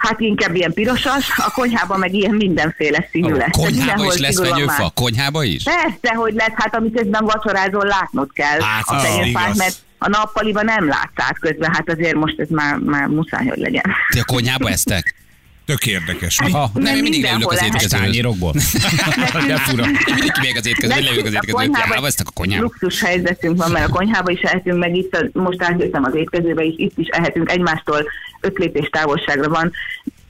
Hát 0.02 0.20
inkább 0.20 0.54
ilyen 0.54 0.72
pirosas, 0.72 1.30
a 1.36 1.50
konyhában 1.50 1.98
meg 1.98 2.14
ilyen 2.14 2.34
mindenféle 2.34 3.08
színű 3.10 3.34
lesz. 3.34 3.50
Konyhába 3.50 4.06
is 4.06 4.18
lesz 4.18 4.40
fenyőfa? 4.48 4.90
Konyhába 4.94 5.44
is? 5.44 5.62
Persze, 5.62 6.14
hogy 6.14 6.34
lesz, 6.34 6.52
hát 6.54 6.74
amiközben 6.76 7.24
vacsorázol, 7.24 7.84
látnod 7.84 8.32
kell 8.32 8.60
Hát, 8.60 8.82
a 8.86 8.98
fenyőfát, 8.98 9.56
mert 9.56 9.76
a 9.98 10.08
nappaliban 10.08 10.64
nem 10.64 10.88
látsz 10.88 11.12
át 11.14 11.38
közben, 11.38 11.72
hát 11.72 11.90
azért 11.90 12.14
most 12.14 12.40
ez 12.40 12.48
már, 12.48 12.76
már 12.76 13.06
muszáj, 13.06 13.46
hogy 13.46 13.58
legyen. 13.58 13.84
Ti 14.08 14.18
a 14.18 14.24
konyhába 14.24 14.68
eztek? 14.76 15.14
Tök 15.64 15.86
érdekes. 15.86 16.40
Mi? 16.42 16.50
Ha, 16.50 16.70
Nem, 16.74 16.96
én 16.96 17.02
mindig 17.02 17.22
leülök 17.22 17.50
az 17.50 17.62
étkezőhöz. 17.62 17.90
tányérokból. 17.90 18.52
De 19.46 19.56
fura. 19.56 19.84
Én 19.84 20.14
mindig 20.14 20.32
kimegyek 20.32 20.56
az 20.56 20.66
étkezőbe, 20.66 21.00
leülök 21.00 21.26
az. 21.26 21.38
Konyhába, 21.50 22.06
eztek 22.06 22.26
a 22.28 22.30
konyhába. 22.34 22.62
Luxus 22.62 23.02
helyzetünk 23.02 23.56
van, 23.56 23.70
mert 23.70 23.88
a 23.88 23.92
konyhába 23.92 24.30
is 24.30 24.40
ehetünk, 24.40 24.78
meg 24.78 24.96
itt 24.96 25.14
a, 25.14 25.38
most 25.38 25.62
átjöttem 25.62 26.04
az 26.04 26.14
étkezőbe 26.14 26.62
is, 26.62 26.74
itt 26.76 26.98
is 26.98 27.06
ehetünk, 27.06 27.50
egymástól 27.50 28.04
öt 28.40 28.58
lépés 28.58 28.88
távolságra 28.88 29.48
van. 29.48 29.72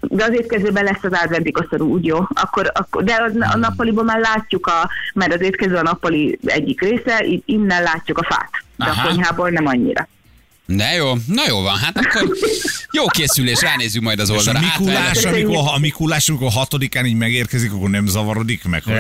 De 0.01 0.25
az 0.25 0.33
étkezőben 0.33 0.85
lesz 0.85 1.03
az 1.03 1.13
adventi 1.25 1.51
koszorú, 1.51 1.89
úgy 1.93 2.05
jó. 2.05 2.19
Akkor, 2.29 2.71
akkor, 2.75 3.05
de 3.05 3.17
az, 3.29 3.33
a 3.53 3.57
nappaliban 3.57 4.05
már 4.05 4.19
látjuk, 4.21 4.67
a, 4.67 4.91
mert 5.15 5.35
az 5.35 5.41
étkező 5.41 5.75
a 5.75 5.83
nappali 5.83 6.39
egyik 6.45 6.81
része, 6.81 7.25
így 7.25 7.43
innen 7.47 7.83
látjuk 7.83 8.19
a 8.19 8.25
fát. 8.25 8.51
De 8.77 8.85
Aha. 8.85 9.03
a 9.03 9.07
konyhából 9.09 9.51
nem 9.51 9.67
annyira. 9.67 10.09
De 10.67 10.93
jó, 10.93 11.13
na 11.27 11.43
jó 11.49 11.61
van, 11.61 11.79
hát 11.79 11.97
akkor 11.97 12.37
jó 12.93 13.07
készülés, 13.07 13.61
ránézzük 13.61 14.03
majd 14.03 14.19
az 14.21 14.29
És 14.29 14.35
a 14.35 14.39
oldalra. 14.39 14.61
Mikulás, 14.61 15.17
Átvenni. 15.17 15.43
amikor, 15.43 15.73
a 15.75 15.79
Mikulás, 15.79 16.29
amikor 16.29 16.51
hatodikán 16.51 17.07
így 17.07 17.15
megérkezik, 17.15 17.73
akkor 17.73 17.91
nem 17.91 18.07
zavarodik 18.07 18.65
meg? 18.65 18.83
Hogy... 18.83 18.95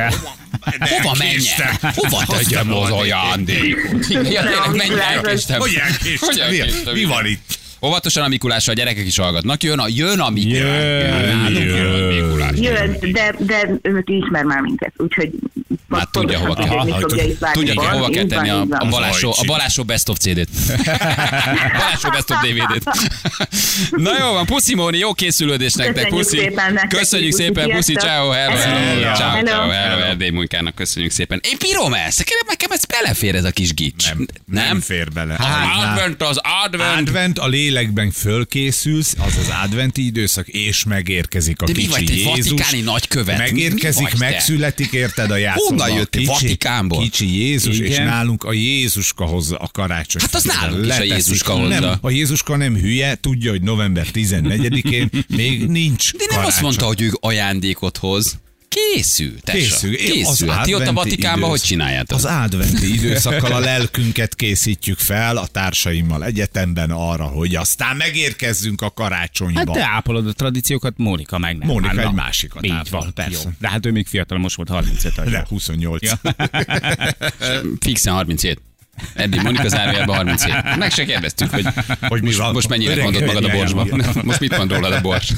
Hova 0.78 1.14
menjek? 1.18 1.80
Hova 1.94 2.24
tegyem 2.26 2.72
az 2.72 2.90
ajándékot? 2.90 4.06
Ja, 4.08 4.20
tényleg, 4.20 4.74
menj, 4.76 5.00
elkéstem. 5.00 5.60
Hogy 5.60 5.80
elkéstem? 6.38 6.94
mi 6.94 7.04
van 7.04 7.26
itt? 7.26 7.58
Óvatosan 7.86 8.22
a 8.24 8.28
Mikulással, 8.28 8.74
a 8.74 8.76
gyerekek 8.76 9.06
is 9.06 9.18
hallgatnak. 9.18 9.62
Jön 9.62 9.78
a, 9.78 9.84
jön 9.88 10.20
a 10.20 10.30
Mikulás. 10.30 10.60
Jön, 10.62 11.52
jön. 11.52 11.66
jön 11.66 12.02
a 12.02 12.06
Mikulás. 12.06 12.50
jön, 12.54 12.96
de, 13.12 13.34
de 13.38 13.68
ő 13.82 14.02
ismer 14.06 14.44
már 14.44 14.60
minket, 14.60 14.92
úgyhogy 14.96 15.30
Már 15.88 16.08
tudja, 16.10 16.38
hova 16.38 16.54
kell. 16.54 16.68
várni. 16.68 16.94
Tudja, 17.52 17.74
hogy 17.74 17.86
hova 17.86 18.08
kell 18.08 18.24
tenni 18.26 18.48
a, 18.48 18.66
a 18.68 18.88
Balázsó, 18.88 19.30
a. 19.30 19.44
Balázsó 19.46 19.82
Best 19.84 20.08
of 20.08 20.18
CD-t. 20.18 20.48
Balázsó 21.78 22.08
Best 22.10 22.30
of 22.30 22.40
DVD-t. 22.40 22.90
Na 23.90 24.18
jó 24.18 24.32
van, 24.32 24.46
puszi 24.46 24.74
Móni, 24.74 24.98
jó 24.98 25.12
készülődés 25.12 25.74
nektek, 25.74 25.94
Köszönjük 25.94 26.24
puszi. 26.24 26.36
szépen 26.36 26.88
Köszönjük 26.88 27.32
szépen, 27.32 27.70
puszi, 27.70 27.94
ciao, 27.94 28.30
hello, 28.30 28.56
Hello. 28.56 28.76
hello, 28.76 29.14
ciao, 29.16 29.42
ciao, 29.44 29.68
hello, 29.68 30.00
Erdély 30.02 30.30
munkának 30.30 30.74
köszönjük 30.74 31.12
szépen. 31.12 31.40
Én 31.50 31.56
bírom 31.58 31.94
ezt, 31.94 32.18
nekem, 32.18 32.36
nekem 32.46 32.70
ez 32.70 32.84
belefér 32.84 33.34
ez 33.34 33.44
a 33.44 33.50
kis 33.50 33.74
gics. 33.74 34.04
Nem, 34.14 34.26
nem 34.46 34.80
fér 34.80 35.12
bele. 35.12 35.34
Az 35.38 35.84
advent, 35.88 36.22
az 36.22 36.40
advent. 36.64 37.08
Advent, 37.08 37.38
a 37.38 37.46
lélekben 37.72 38.10
fölkészülsz, 38.10 39.14
az 39.18 39.36
az 39.36 39.48
adventi 39.64 40.04
időszak, 40.06 40.48
és 40.48 40.84
megérkezik 40.84 41.62
a 41.62 41.66
De 41.66 41.72
mi 41.72 41.78
kicsi 41.78 41.90
vagy, 41.90 42.04
te 42.04 42.12
egy 42.12 42.18
Jézus. 42.18 42.36
vatikáni 42.36 42.80
nagykövet? 42.82 43.36
Mi 43.38 43.42
Megérkezik, 43.42 44.10
vagy 44.10 44.18
megszületik, 44.18 44.92
érted 44.92 45.30
a 45.30 45.36
játszóban. 45.36 45.78
Honnan 45.78 45.96
jöttél? 45.98 46.20
Kicsi- 46.20 46.32
Vatikánból? 46.32 47.02
Kicsi 47.02 47.38
Jézus, 47.38 47.78
és 47.78 47.88
Igen. 47.88 48.06
nálunk 48.06 48.44
a 48.44 48.52
Jézuska 48.52 49.24
hozza 49.24 49.56
a 49.56 49.68
karácsony. 49.72 50.20
Hát 50.22 50.34
az 50.34 50.44
nálunk 50.44 50.86
is 50.86 50.98
a. 50.98 51.02
Jézuska 51.02 51.52
hozza. 51.52 51.80
Nem, 51.80 51.98
a 52.00 52.10
Jézuska 52.10 52.56
nem 52.56 52.76
hülye, 52.76 53.14
tudja, 53.20 53.50
hogy 53.50 53.62
november 53.62 54.06
14-én 54.12 55.10
még 55.28 55.66
nincs 55.66 56.12
De 56.12 56.18
nem 56.18 56.28
karácsony. 56.28 56.50
azt 56.52 56.60
mondta, 56.60 56.86
hogy 56.86 57.02
ő 57.02 57.10
ajándékot 57.20 57.96
hoz. 57.96 58.38
Készül, 58.74 59.40
tessa. 59.40 59.58
Készül. 59.58 59.96
Készül. 59.96 60.48
Hát 60.48 60.64
ti 60.64 60.74
ott 60.74 60.86
a 60.86 60.92
Vatikánban 60.92 61.48
hogy 61.48 61.58
idősz- 61.58 61.68
csináljátok? 61.68 62.18
Az 62.18 62.24
adventi 62.24 62.92
időszakkal 62.94 63.52
a 63.52 63.58
lelkünket 63.58 64.34
készítjük 64.34 64.98
fel 64.98 65.36
a 65.36 65.46
társaimmal 65.46 66.24
egyetemben 66.24 66.90
arra, 66.90 67.24
hogy 67.24 67.54
aztán 67.54 67.96
megérkezzünk 67.96 68.80
a 68.80 68.90
karácsonyba. 68.90 69.58
Hát 69.58 69.70
te 69.70 69.82
ápolod 69.94 70.26
a 70.26 70.32
tradíciókat, 70.32 70.94
Mónika 70.96 71.38
meg 71.38 71.58
nem. 71.58 71.68
Mónika 71.68 71.86
Hát 71.86 71.96
na, 71.96 72.02
egy 72.02 72.12
másikat 72.14 72.64
Így 72.64 72.70
ápol, 72.70 73.00
van, 73.00 73.14
persze. 73.14 73.40
Jó. 73.44 73.50
De 73.58 73.68
hát 73.68 73.86
ő 73.86 73.90
még 73.90 74.06
fiatal, 74.06 74.38
most 74.38 74.56
volt 74.56 74.68
35 74.68 75.14
De 75.14 75.22
vagy. 75.24 75.34
28. 75.48 76.02
Ja. 76.02 76.20
Fixen 77.80 78.12
37. 78.14 78.60
Eddig 79.14 79.40
Monika 79.40 79.68
zárójelben 79.68 80.16
37. 80.16 80.76
Meg 80.76 80.92
se 80.92 81.04
kérdeztük, 81.04 81.50
hogy, 81.50 81.66
Hogy 82.00 82.20
mi 82.20 82.26
most, 82.26 82.38
van. 82.38 82.52
most 82.52 82.68
mennyire 82.68 83.02
mondott 83.02 83.24
magad 83.26 83.44
a 83.44 83.48
borsba. 83.48 83.86
Most 84.22 84.40
mit 84.40 84.56
mond 84.56 84.72
rólad 84.72 84.92
a 84.92 85.00
bors? 85.00 85.32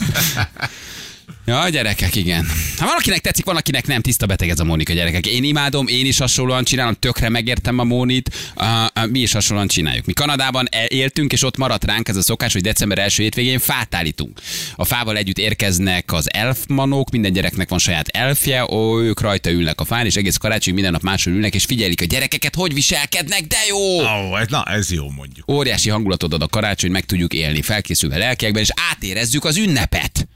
Ja, 1.47 1.69
gyerekek, 1.69 2.15
igen. 2.15 2.47
Ha 2.79 2.87
valakinek 2.87 3.21
tetszik, 3.21 3.45
van, 3.45 3.57
akinek 3.57 3.87
nem, 3.87 4.01
tiszta 4.01 4.27
beteg 4.27 4.49
ez 4.49 4.61
a 4.61 4.65
Mónika 4.65 4.93
gyerekek. 4.93 5.27
Én 5.27 5.45
imádom, 5.45 5.87
én 5.87 6.07
is 6.07 6.19
hasonlóan 6.19 6.65
csinálom, 6.65 6.95
tökre 6.95 7.29
megértem 7.29 7.79
a 7.79 7.85
Mónit, 7.85 8.35
uh, 8.57 8.65
uh, 9.05 9.11
mi 9.11 9.19
is 9.21 9.33
hasonlóan 9.33 9.69
csináljuk. 9.69 10.05
Mi 10.07 10.13
Kanadában 10.13 10.67
el- 10.71 10.87
éltünk, 10.87 11.33
és 11.33 11.43
ott 11.43 11.57
maradt 11.57 11.85
ránk 11.85 12.09
ez 12.09 12.17
a 12.17 12.23
szokás, 12.23 12.53
hogy 12.53 12.63
december 12.63 12.99
első 12.99 13.23
hétvégén 13.23 13.59
fát 13.59 13.95
állítunk. 13.95 14.41
A 14.77 14.85
fával 14.85 15.17
együtt 15.17 15.39
érkeznek 15.39 16.13
az 16.13 16.33
elfmanok, 16.33 17.11
minden 17.11 17.33
gyereknek 17.33 17.69
van 17.69 17.79
saját 17.79 18.09
elfje, 18.09 18.65
ó, 18.73 19.01
ők 19.01 19.21
rajta 19.21 19.51
ülnek 19.51 19.81
a 19.81 19.85
fán, 19.85 20.07
és 20.07 20.17
egész 20.17 20.37
karácsony 20.37 20.75
minden 20.75 20.93
nap 20.93 21.03
máshol 21.03 21.35
ülnek, 21.35 21.55
és 21.55 21.65
figyelik 21.65 22.01
a 22.01 22.05
gyerekeket, 22.05 22.55
hogy 22.55 22.75
viselkednek, 22.75 23.41
de 23.47 23.59
jó! 23.69 24.01
Ez- 24.37 24.49
na, 24.49 24.63
ez 24.65 24.91
jó 24.93 25.11
mondjuk. 25.11 25.51
óriási 25.51 25.89
hangulatot 25.91 26.33
ad 26.33 26.43
a 26.43 26.49
karácsony, 26.49 26.91
meg 26.91 27.05
tudjuk 27.05 27.33
élni, 27.33 27.63
felkészülve 27.63 28.17
lelkiekben, 28.17 28.63
és 28.63 28.71
átérezzük 28.91 29.45
az 29.45 29.57
ünnepet. 29.57 30.29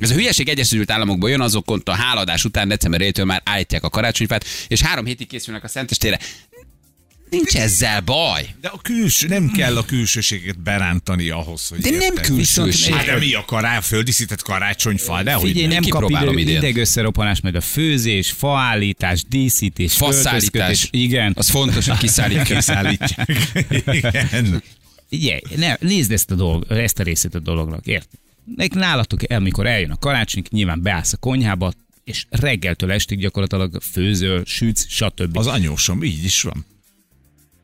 Ez 0.00 0.10
a 0.10 0.14
hülyeség 0.14 0.48
Egyesült 0.48 0.90
Államokból 0.90 1.30
jön, 1.30 1.40
azok 1.40 1.70
ott 1.70 1.88
a 1.88 1.92
háladás 1.92 2.44
után 2.44 2.68
december 2.68 3.00
1 3.00 3.24
már 3.24 3.42
állítják 3.44 3.82
a 3.84 3.88
karácsonyfát, 3.88 4.44
és 4.68 4.80
három 4.80 5.04
hétig 5.04 5.26
készülnek 5.26 5.64
a 5.64 5.68
szentestére. 5.68 6.18
Nincs 7.30 7.56
ezzel 7.56 8.00
baj. 8.00 8.54
De 8.60 8.68
a 8.68 8.78
külső, 8.82 9.28
nem 9.28 9.50
kell 9.50 9.76
a 9.76 9.84
külsőséget 9.84 10.62
berántani 10.62 11.28
ahhoz, 11.28 11.68
hogy 11.68 11.78
De 11.78 11.90
nem 11.90 12.00
érted? 12.00 12.26
külsőség. 12.26 12.94
Hát 12.94 13.06
de 13.06 13.18
mi 13.18 13.34
a 13.34 13.44
kará, 13.44 13.80
földíszített 13.80 14.42
karácsonyfa, 14.42 15.22
de 15.22 15.32
hogy 15.32 15.54
nem. 15.54 15.68
nem 15.68 15.82
kap 15.82 16.10
idő, 16.10 16.38
ideg 16.38 16.76
összeroppanás, 16.76 17.40
majd 17.40 17.54
a 17.54 17.60
főzés, 17.60 18.30
faállítás, 18.30 19.22
díszítés, 19.28 19.92
Faszállítás. 19.92 20.88
Igen. 20.90 21.32
Az 21.36 21.48
fontos, 21.48 21.88
hogy 21.88 21.98
kiszállítják. 21.98 22.46
Kiszállítják. 22.46 23.32
Igen. 23.86 24.62
Ugye, 25.10 25.40
ne, 25.56 25.76
nézd 25.80 26.12
ezt 26.12 26.30
a, 26.30 26.34
dolg, 26.34 26.64
ezt 26.68 26.98
a 26.98 27.02
részét 27.02 27.34
a 27.34 27.38
dolognak, 27.38 27.86
ért? 27.86 28.08
Nek 28.56 28.74
nálatok, 28.74 29.20
amikor 29.28 29.66
eljön 29.66 29.90
a 29.90 29.98
karácsony, 29.98 30.42
nyilván 30.50 30.82
beállsz 30.82 31.12
a 31.12 31.16
konyhába, 31.16 31.72
és 32.04 32.26
reggeltől 32.30 32.92
estig 32.92 33.18
gyakorlatilag 33.18 33.82
főzöl, 33.92 34.42
sütsz, 34.44 34.86
stb. 34.88 35.36
Az 35.36 35.46
anyósom, 35.46 36.02
így 36.02 36.24
is 36.24 36.42
van. 36.42 36.66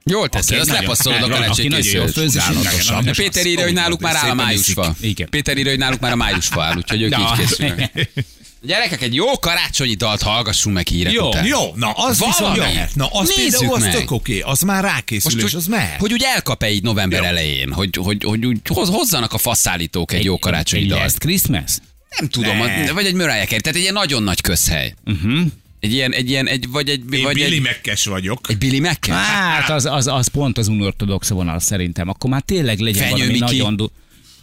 Jól 0.04 0.28
teszed, 0.28 0.58
Aki 0.58 0.70
azt 0.70 0.80
lepasszolod 0.80 1.22
a 1.22 1.28
van, 1.28 1.30
aki 1.30 1.40
karácsony 1.40 1.68
nagyon 1.68 1.92
jól 1.92 2.08
főz, 2.08 2.36
és 2.36 2.44
Csodálatosan. 2.44 3.04
De 3.04 3.12
Péter 3.12 3.46
írja, 3.46 3.64
hogy 3.64 3.72
náluk 3.72 4.00
már 4.00 4.16
áll 4.16 4.30
a 4.30 4.34
májusfa. 4.34 4.96
Péter 5.30 5.56
írja, 5.56 5.70
hogy 5.70 5.78
náluk 5.80 6.00
már 6.00 6.12
a 6.12 6.16
májusfa 6.16 6.62
áll, 6.62 6.76
úgyhogy 6.76 7.02
ők 7.02 7.18
így 7.18 7.32
készülnek. 7.36 8.10
Gyerekek, 8.62 9.02
egy 9.02 9.14
jó 9.14 9.38
karácsonyi 9.38 9.94
dalt 9.94 10.22
hallgassunk 10.22 10.74
meg 10.74 10.86
hírek 10.88 11.12
Jó, 11.12 11.28
után. 11.28 11.46
Jó, 11.46 11.72
na 11.74 11.90
az 11.90 12.18
Valami. 12.18 12.36
viszont 12.38 12.56
mehet. 12.56 12.94
Na 12.94 13.06
az 13.06 13.28
Nézzük 13.36 13.50
például 13.58 13.74
az 13.74 13.82
meg. 13.82 13.92
tök 13.94 14.10
oké, 14.10 14.40
az 14.40 14.60
már 14.60 14.84
rákészül, 14.84 15.36
és 15.36 15.42
hogy, 15.42 15.54
az 15.54 15.66
mehet. 15.66 16.00
hogy 16.00 16.12
úgy 16.12 16.22
elkap-e 16.34 16.70
így 16.70 16.82
november 16.82 17.20
Jó. 17.20 17.26
elején, 17.26 17.72
hogy, 17.72 17.96
hogy, 17.96 18.24
hogy 18.24 18.46
úgy 18.46 18.58
hoz, 18.68 18.88
hozzanak 18.88 19.32
a 19.32 19.38
faszállítók 19.38 20.12
egy, 20.12 20.24
jó 20.24 20.38
karácsonyi 20.38 20.82
egy 20.82 20.88
dalt. 20.88 21.02
Last 21.02 21.18
Christmas? 21.18 21.72
Nem 22.18 22.28
tudom, 22.28 22.56
Ne. 22.56 22.92
vagy 22.92 23.06
egy 23.06 23.14
Mariah 23.14 23.44
Carey, 23.44 23.60
tehát 23.60 23.66
egy 23.76 23.82
ilyen 23.82 23.92
nagyon 23.94 24.22
nagy 24.22 24.40
közhely. 24.40 24.94
Uh-huh. 25.06 25.40
Egy 25.80 25.92
ilyen, 25.92 26.12
egy 26.12 26.30
ilyen, 26.30 26.46
egy, 26.46 26.68
vagy 26.68 26.88
egy, 26.88 27.02
Én 27.12 27.22
vagy 27.22 27.34
Billy 27.34 27.54
egy, 27.54 27.62
Mekkes 27.62 28.04
vagyok. 28.04 28.40
egy 28.48 28.58
Billy 28.58 28.78
Macken? 28.78 29.14
Hát 29.16 29.70
az, 29.70 29.84
az, 29.86 30.06
az 30.06 30.26
pont 30.28 30.58
az 30.58 30.68
unortodox 30.68 31.28
vonal 31.28 31.58
szerintem. 31.60 32.08
Akkor 32.08 32.30
már 32.30 32.42
tényleg 32.42 32.78
legyen 32.78 33.02
Fenyő 33.02 33.12
valami 33.12 33.30
Miki. 33.32 33.40
nagyon... 33.44 33.76
Du- 33.76 33.92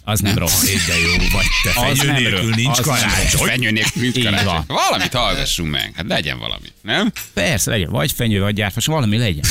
az 0.10 0.20
nem, 0.20 0.38
rossz. 0.38 0.64
De 0.88 0.98
jó 0.98 1.12
vagy 1.32 1.46
te, 1.64 1.70
Az 1.70 2.00
fenyő 2.00 2.12
nem 2.12 2.22
nélkül 2.22 2.54
nincs 2.56 2.78
Az 2.78 2.86
karácsony. 2.86 3.48
Fenyő 3.48 3.72
nélkül 3.72 4.02
nincs 4.02 4.24
karácsony. 4.24 4.64
Valamit 4.68 5.14
hallgassunk 5.14 5.72
meg. 5.72 5.92
Hát 5.96 6.06
legyen 6.08 6.40
valami, 6.40 6.68
nem? 6.82 7.12
Persze, 7.34 7.70
legyen 7.70 7.90
vagy 7.90 8.12
fenyő, 8.12 8.42
vagy 8.42 8.54
gyárfas, 8.54 8.86
valami 8.86 9.18
legyen. 9.18 9.44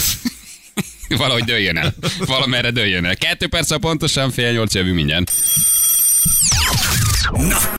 Valahogy 1.08 1.44
dőljön 1.44 1.76
el. 1.76 1.94
Valamerre 2.18 2.70
dőljön 2.70 3.04
el. 3.04 3.16
Kettő 3.16 3.46
perc, 3.48 3.78
pontosan 3.78 4.30
fél 4.30 4.52
nyolc 4.52 4.74
jövünk 4.74 4.94
mindjárt. 4.94 5.32